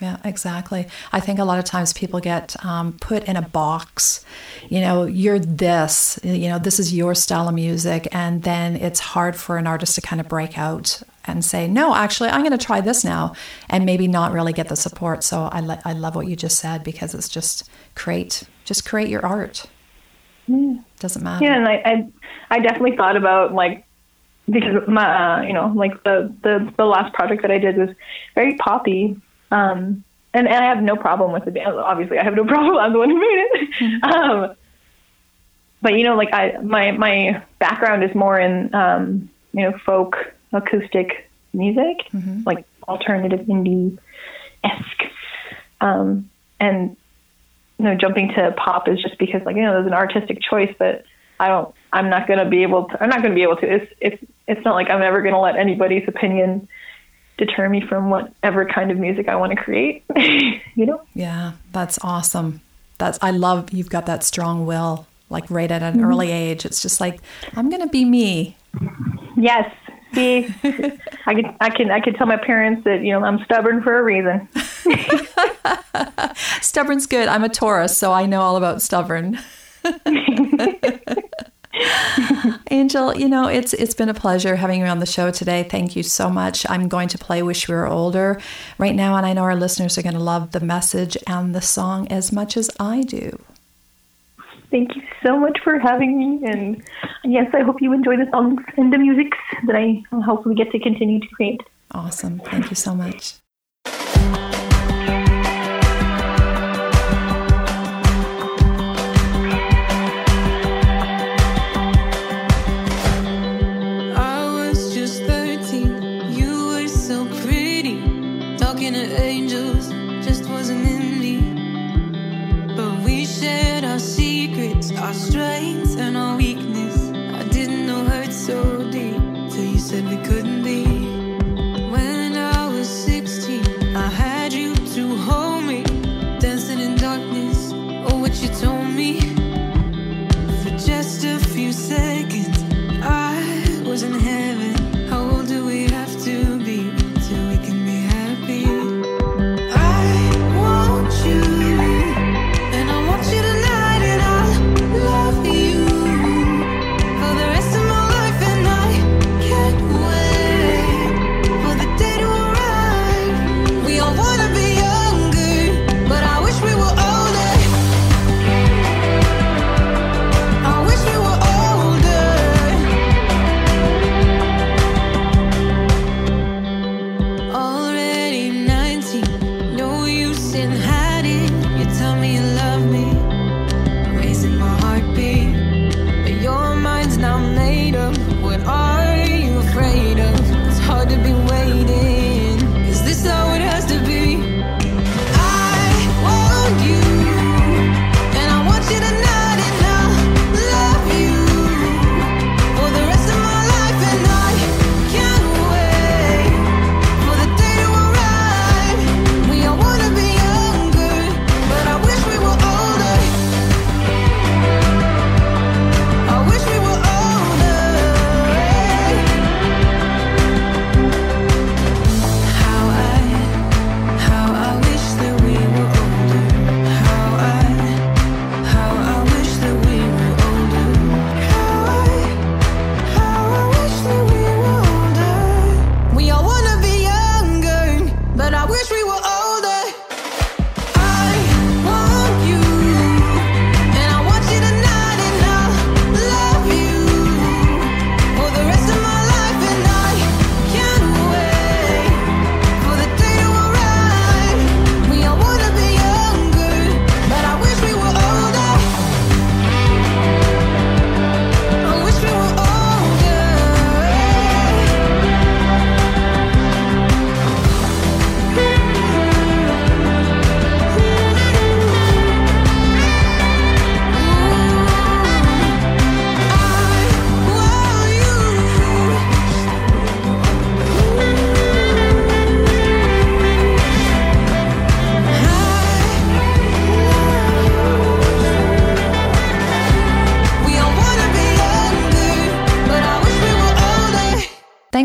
Yeah, 0.00 0.18
exactly. 0.24 0.86
I 1.10 1.18
think 1.18 1.40
a 1.40 1.44
lot 1.44 1.58
of 1.58 1.64
times 1.64 1.92
people 1.92 2.20
get 2.20 2.54
um, 2.64 2.96
put 3.00 3.24
in 3.24 3.36
a 3.36 3.42
box. 3.42 4.24
You 4.68 4.80
know, 4.80 5.06
you're 5.06 5.40
this, 5.40 6.20
you 6.22 6.48
know, 6.48 6.58
this 6.60 6.78
is 6.78 6.94
your 6.94 7.16
style 7.16 7.48
of 7.48 7.54
music. 7.54 8.06
And 8.12 8.44
then 8.44 8.76
it's 8.76 9.00
hard 9.00 9.34
for 9.34 9.56
an 9.56 9.66
artist 9.66 9.96
to 9.96 10.00
kind 10.00 10.20
of 10.20 10.28
break 10.28 10.56
out 10.56 11.02
and 11.24 11.44
say, 11.44 11.66
no, 11.66 11.96
actually, 11.96 12.28
I'm 12.28 12.42
going 12.42 12.56
to 12.56 12.64
try 12.64 12.80
this 12.80 13.04
now 13.04 13.34
and 13.68 13.84
maybe 13.84 14.06
not 14.06 14.32
really 14.32 14.52
get 14.52 14.68
the 14.68 14.76
support. 14.76 15.24
So 15.24 15.48
I, 15.50 15.60
le- 15.60 15.82
I 15.84 15.94
love 15.94 16.14
what 16.14 16.28
you 16.28 16.36
just 16.36 16.58
said 16.60 16.84
because 16.84 17.12
it's 17.12 17.28
just 17.28 17.68
create, 17.96 18.44
just 18.68 18.84
create 18.84 19.08
your 19.08 19.24
art. 19.24 19.66
Mm. 20.48 20.84
Doesn't 21.00 21.22
matter. 21.22 21.44
Yeah. 21.44 21.56
And 21.56 21.66
I, 21.66 21.82
I, 21.84 22.08
I 22.50 22.58
definitely 22.60 22.96
thought 22.96 23.16
about 23.16 23.54
like, 23.54 23.84
because 24.48 24.86
my, 24.86 25.40
uh, 25.40 25.42
you 25.42 25.52
know, 25.52 25.72
like 25.74 26.02
the, 26.04 26.32
the, 26.42 26.72
the 26.76 26.84
last 26.84 27.12
project 27.14 27.42
that 27.42 27.50
I 27.50 27.58
did 27.58 27.76
was 27.76 27.90
very 28.34 28.56
poppy 28.56 29.20
um, 29.50 30.04
and, 30.34 30.46
and 30.46 30.64
I 30.64 30.68
have 30.68 30.82
no 30.82 30.96
problem 30.96 31.32
with 31.32 31.46
it. 31.46 31.66
Obviously, 31.66 32.18
I 32.18 32.24
have 32.24 32.34
no 32.34 32.44
problem. 32.52 32.76
I'm 32.76 32.92
the 32.92 32.98
one 32.98 33.10
who 33.10 33.18
made 33.18 33.26
it. 33.26 33.70
Mm-hmm. 33.80 34.04
Um, 34.04 34.56
but 35.80 35.94
you 35.94 36.04
know, 36.04 36.16
like 36.16 36.32
I, 36.32 36.58
my 36.62 36.90
my 36.92 37.42
background 37.58 38.04
is 38.04 38.14
more 38.14 38.38
in 38.38 38.74
um, 38.74 39.30
you 39.52 39.62
know 39.62 39.78
folk 39.78 40.34
acoustic 40.52 41.30
music, 41.52 42.08
mm-hmm. 42.12 42.42
like 42.44 42.64
alternative 42.88 43.40
indie 43.46 43.96
esque, 44.64 45.04
um, 45.80 46.28
and 46.58 46.96
you 47.78 47.84
know, 47.84 47.94
jumping 47.94 48.28
to 48.34 48.52
pop 48.56 48.88
is 48.88 49.00
just 49.00 49.18
because 49.18 49.42
like 49.44 49.56
you 49.56 49.62
know 49.62 49.72
there's 49.72 49.86
an 49.86 49.94
artistic 49.94 50.40
choice, 50.42 50.74
but 50.78 51.04
I 51.40 51.48
don't. 51.48 51.74
I'm 51.92 52.10
not 52.10 52.26
going 52.26 52.38
to 52.38 52.44
be 52.44 52.62
able 52.62 52.86
to. 52.86 53.02
I'm 53.02 53.08
not 53.08 53.22
going 53.22 53.30
to 53.30 53.34
be 53.34 53.42
able 53.42 53.56
to. 53.56 53.74
It's 53.74 53.92
it's 54.00 54.24
it's 54.46 54.64
not 54.64 54.74
like 54.74 54.90
I'm 54.90 55.02
ever 55.02 55.22
going 55.22 55.34
to 55.34 55.40
let 55.40 55.56
anybody's 55.56 56.06
opinion 56.08 56.68
deter 57.36 57.68
me 57.68 57.80
from 57.80 58.10
whatever 58.10 58.66
kind 58.66 58.90
of 58.90 58.98
music 58.98 59.28
I 59.28 59.36
want 59.36 59.52
to 59.52 59.56
create. 59.56 60.04
you 60.16 60.86
know? 60.86 61.00
Yeah, 61.14 61.52
that's 61.72 61.98
awesome. 62.02 62.60
That's 62.98 63.18
I 63.22 63.30
love 63.30 63.72
you've 63.72 63.90
got 63.90 64.06
that 64.06 64.24
strong 64.24 64.66
will, 64.66 65.06
like 65.30 65.48
right 65.48 65.70
at 65.70 65.82
an 65.82 65.94
mm-hmm. 65.94 66.04
early 66.04 66.32
age. 66.32 66.64
It's 66.64 66.82
just 66.82 67.00
like 67.00 67.20
I'm 67.54 67.70
gonna 67.70 67.88
be 67.88 68.04
me. 68.04 68.56
Yes. 69.36 69.72
I 70.18 71.34
can 71.34 71.56
I 71.60 71.70
can 71.70 71.90
I 71.90 72.00
can 72.00 72.14
tell 72.14 72.26
my 72.26 72.36
parents 72.36 72.84
that 72.84 73.02
you 73.02 73.12
know 73.12 73.24
I'm 73.24 73.42
stubborn 73.44 73.82
for 73.82 73.98
a 73.98 74.02
reason. 74.02 74.48
Stubborn's 76.60 77.06
good. 77.06 77.28
I'm 77.28 77.44
a 77.44 77.48
Taurus, 77.48 77.96
so 77.96 78.12
I 78.12 78.26
know 78.26 78.40
all 78.40 78.56
about 78.56 78.82
stubborn. 78.82 79.38
Angel, 82.70 83.16
you 83.16 83.28
know, 83.28 83.46
it's 83.46 83.72
it's 83.74 83.94
been 83.94 84.08
a 84.08 84.14
pleasure 84.14 84.56
having 84.56 84.80
you 84.80 84.86
on 84.86 84.98
the 84.98 85.06
show 85.06 85.30
today. 85.30 85.66
Thank 85.70 85.94
you 85.94 86.02
so 86.02 86.28
much. 86.28 86.68
I'm 86.68 86.88
going 86.88 87.08
to 87.08 87.18
play 87.18 87.42
Wish 87.42 87.68
We 87.68 87.74
Were 87.74 87.86
Older 87.86 88.40
right 88.78 88.94
now, 88.94 89.16
and 89.16 89.24
I 89.24 89.32
know 89.32 89.42
our 89.42 89.56
listeners 89.56 89.96
are 89.98 90.02
going 90.02 90.14
to 90.14 90.20
love 90.20 90.50
the 90.50 90.60
message 90.60 91.16
and 91.26 91.54
the 91.54 91.62
song 91.62 92.08
as 92.08 92.32
much 92.32 92.56
as 92.56 92.70
I 92.80 93.02
do. 93.02 93.38
Thank 94.70 94.96
you 94.96 95.02
so 95.22 95.38
much 95.38 95.58
for 95.64 95.78
having 95.78 96.18
me. 96.18 96.46
And 96.46 96.82
yes, 97.24 97.46
I 97.54 97.62
hope 97.62 97.80
you 97.80 97.92
enjoy 97.92 98.16
the 98.16 98.28
songs 98.30 98.60
and 98.76 98.92
the 98.92 98.98
music 98.98 99.32
that 99.66 99.76
I 99.76 100.02
hopefully 100.22 100.54
get 100.54 100.70
to 100.72 100.78
continue 100.78 101.20
to 101.20 101.28
create. 101.28 101.62
Awesome. 101.92 102.40
Thank 102.40 102.70
you 102.70 102.76
so 102.76 102.94
much. 102.94 103.36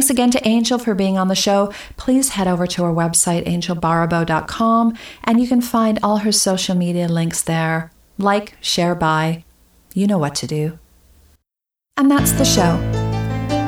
Thanks 0.04 0.12
again 0.12 0.32
to 0.32 0.46
Angel 0.46 0.78
for 0.78 0.94
being 0.96 1.18
on 1.18 1.30
the 1.30 1.34
show. 1.34 1.72
Please 1.96 2.28
head 2.28 2.46
over 2.46 2.68
to 2.68 2.84
our 2.84 2.94
website, 2.94 3.48
AngelBaribeau.com, 3.48 4.98
and 5.24 5.39
you 5.39 5.48
can 5.48 5.62
find 5.62 5.98
all 6.04 6.18
her 6.18 6.32
social 6.34 6.76
media 6.76 7.08
links 7.08 7.42
there. 7.42 7.89
Like, 8.18 8.58
share, 8.60 8.96
buy. 8.96 9.46
You 9.94 10.08
know 10.08 10.18
what 10.18 10.36
to 10.36 10.46
do. 10.46 10.78
And 11.96 12.12
that's 12.12 12.34
the 12.34 12.44
show. 12.44 12.78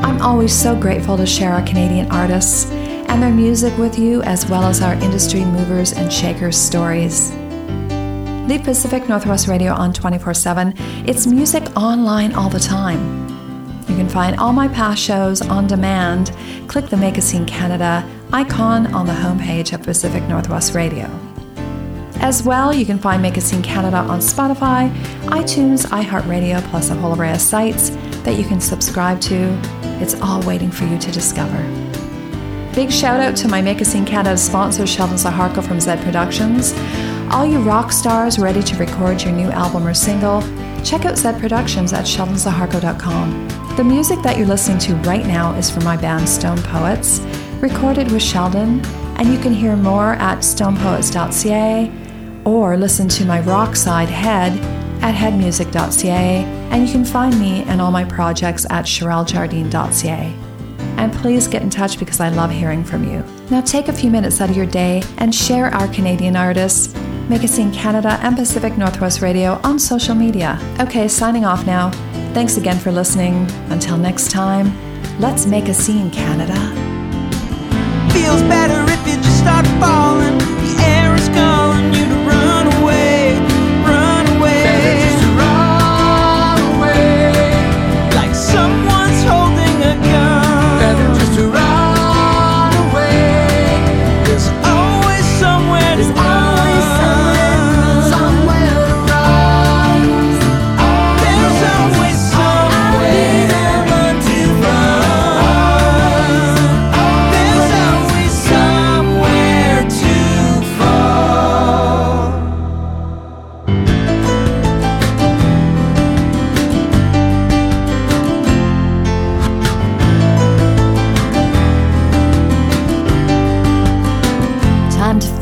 I'm 0.03 0.21
always 0.21 0.53
so 0.53 0.75
grateful 0.77 1.15
to 1.15 1.25
share 1.25 1.53
our 1.53 1.65
Canadian 1.65 2.11
artists 2.11 2.69
and 2.69 3.23
their 3.23 3.31
music 3.31 3.77
with 3.77 3.97
you, 3.97 4.21
as 4.23 4.45
well 4.49 4.65
as 4.65 4.81
our 4.81 4.95
industry 4.95 5.45
movers 5.45 5.93
and 5.93 6.11
shakers 6.11 6.57
stories. 6.57 7.31
Leave 8.49 8.63
Pacific 8.63 9.07
Northwest 9.07 9.47
Radio 9.47 9.71
on 9.71 9.93
24 9.93 10.33
7. 10.33 10.73
It's 11.07 11.27
music 11.27 11.63
online 11.77 12.33
all 12.33 12.49
the 12.49 12.59
time. 12.59 13.34
You 13.87 13.95
can 13.95 14.09
find 14.09 14.37
all 14.37 14.51
my 14.51 14.67
past 14.67 15.01
shows 15.01 15.41
on 15.41 15.67
demand. 15.67 16.35
Click 16.67 16.87
the 16.87 16.97
Make 16.97 17.17
a 17.17 17.21
Scene 17.21 17.45
Canada 17.45 18.07
icon 18.33 18.87
on 18.93 19.05
the 19.05 19.13
homepage 19.13 19.73
of 19.73 19.83
Pacific 19.83 20.23
Northwest 20.23 20.73
Radio. 20.73 21.09
As 22.15 22.43
well, 22.43 22.73
you 22.73 22.85
can 22.85 22.97
find 22.97 23.21
Make 23.21 23.37
a 23.37 23.41
Scene 23.41 23.61
Canada 23.61 23.97
on 23.97 24.19
Spotify, 24.19 24.89
iTunes, 25.25 25.85
iHeartRadio, 25.85 26.61
plus 26.69 26.89
a 26.89 26.95
whole 26.95 27.19
array 27.19 27.31
of 27.33 27.41
sites 27.41 27.91
that 28.23 28.37
you 28.37 28.43
can 28.43 28.59
subscribe 28.59 29.21
to. 29.21 29.57
It's 30.01 30.19
all 30.21 30.41
waiting 30.41 30.71
for 30.71 30.85
you 30.85 30.97
to 30.97 31.11
discover. 31.11 31.61
Big 32.73 32.91
shout 32.91 33.19
out 33.19 33.35
to 33.37 33.47
my 33.47 33.61
Make 33.61 33.81
a 33.81 33.85
Scene 33.85 34.05
Canada 34.05 34.37
sponsor, 34.37 34.87
Sheldon 34.87 35.17
Zaharko 35.17 35.63
from 35.65 35.79
Zed 35.79 36.03
Productions. 36.03 36.73
All 37.31 37.45
you 37.45 37.59
rock 37.59 37.91
stars 37.91 38.39
ready 38.39 38.63
to 38.63 38.75
record 38.77 39.21
your 39.21 39.31
new 39.31 39.49
album 39.51 39.85
or 39.85 39.93
single, 39.93 40.41
check 40.85 41.05
out 41.05 41.17
Zed 41.17 41.41
Productions 41.41 41.93
at 41.93 42.05
sheldonzaharko.com. 42.05 43.75
The 43.75 43.83
music 43.83 44.21
that 44.21 44.37
you're 44.37 44.47
listening 44.47 44.77
to 44.79 44.95
right 44.97 45.25
now 45.25 45.53
is 45.55 45.69
from 45.69 45.83
my 45.83 45.97
band 45.97 46.29
Stone 46.29 46.61
Poets, 46.61 47.19
recorded 47.59 48.11
with 48.11 48.21
Sheldon, 48.21 48.85
and 49.17 49.27
you 49.27 49.39
can 49.39 49.53
hear 49.53 49.75
more 49.75 50.13
at 50.13 50.39
stonepoets.ca 50.39 51.91
or 52.45 52.77
listen 52.77 53.09
to 53.09 53.25
my 53.25 53.41
rock 53.41 53.75
side 53.75 54.09
Head 54.09 54.53
at 55.01 55.15
headmusic.ca, 55.15 56.43
and 56.71 56.85
you 56.85 56.91
can 56.91 57.03
find 57.03 57.37
me 57.39 57.63
and 57.63 57.81
all 57.81 57.91
my 57.91 58.03
projects 58.03 58.65
at 58.69 58.85
cheryljardine.ca. 58.85 60.35
And 60.97 61.11
please 61.13 61.47
get 61.47 61.63
in 61.63 61.69
touch 61.69 61.99
because 61.99 62.19
I 62.19 62.29
love 62.29 62.51
hearing 62.51 62.83
from 62.83 63.03
you. 63.03 63.23
Now 63.49 63.61
take 63.61 63.87
a 63.87 63.93
few 63.93 64.09
minutes 64.09 64.39
out 64.39 64.49
of 64.49 64.55
your 64.55 64.65
day 64.65 65.03
and 65.17 65.33
share 65.33 65.65
our 65.67 65.87
Canadian 65.89 66.35
artists, 66.35 66.93
Make 67.27 67.43
a 67.43 67.47
Scene 67.47 67.73
Canada 67.73 68.19
and 68.21 68.35
Pacific 68.35 68.77
Northwest 68.77 69.21
Radio 69.21 69.59
on 69.63 69.79
social 69.79 70.13
media. 70.13 70.59
Okay, 70.79 71.07
signing 71.07 71.43
off 71.43 71.65
now. 71.65 71.89
Thanks 72.35 72.57
again 72.57 72.77
for 72.77 72.91
listening. 72.91 73.49
Until 73.69 73.97
next 73.97 74.29
time, 74.29 74.71
let's 75.19 75.47
make 75.47 75.67
a 75.67 75.73
scene, 75.73 76.11
Canada. 76.11 76.53
Feels 78.13 78.43
better 78.43 78.83
if 78.91 79.07
you 79.07 79.15
just 79.15 79.39
start 79.39 79.65
falling. 79.79 80.37
The 80.37 80.75
air 80.85 81.15
is 81.15 81.27
calling 81.29 81.74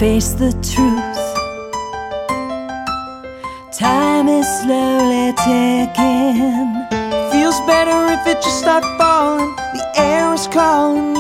face 0.04 0.34
the 0.34 0.52
truth. 0.72 1.22
Time 3.72 4.28
is 4.28 4.46
slowly 4.62 5.32
ticking. 5.46 6.72
Feels 7.32 7.60
better 7.62 8.00
if 8.12 8.28
it 8.28 8.42
just 8.44 8.60
start 8.60 8.84
falling. 8.98 9.56
The 9.78 9.86
air 9.96 10.34
is 10.34 10.46
calling 10.48 11.13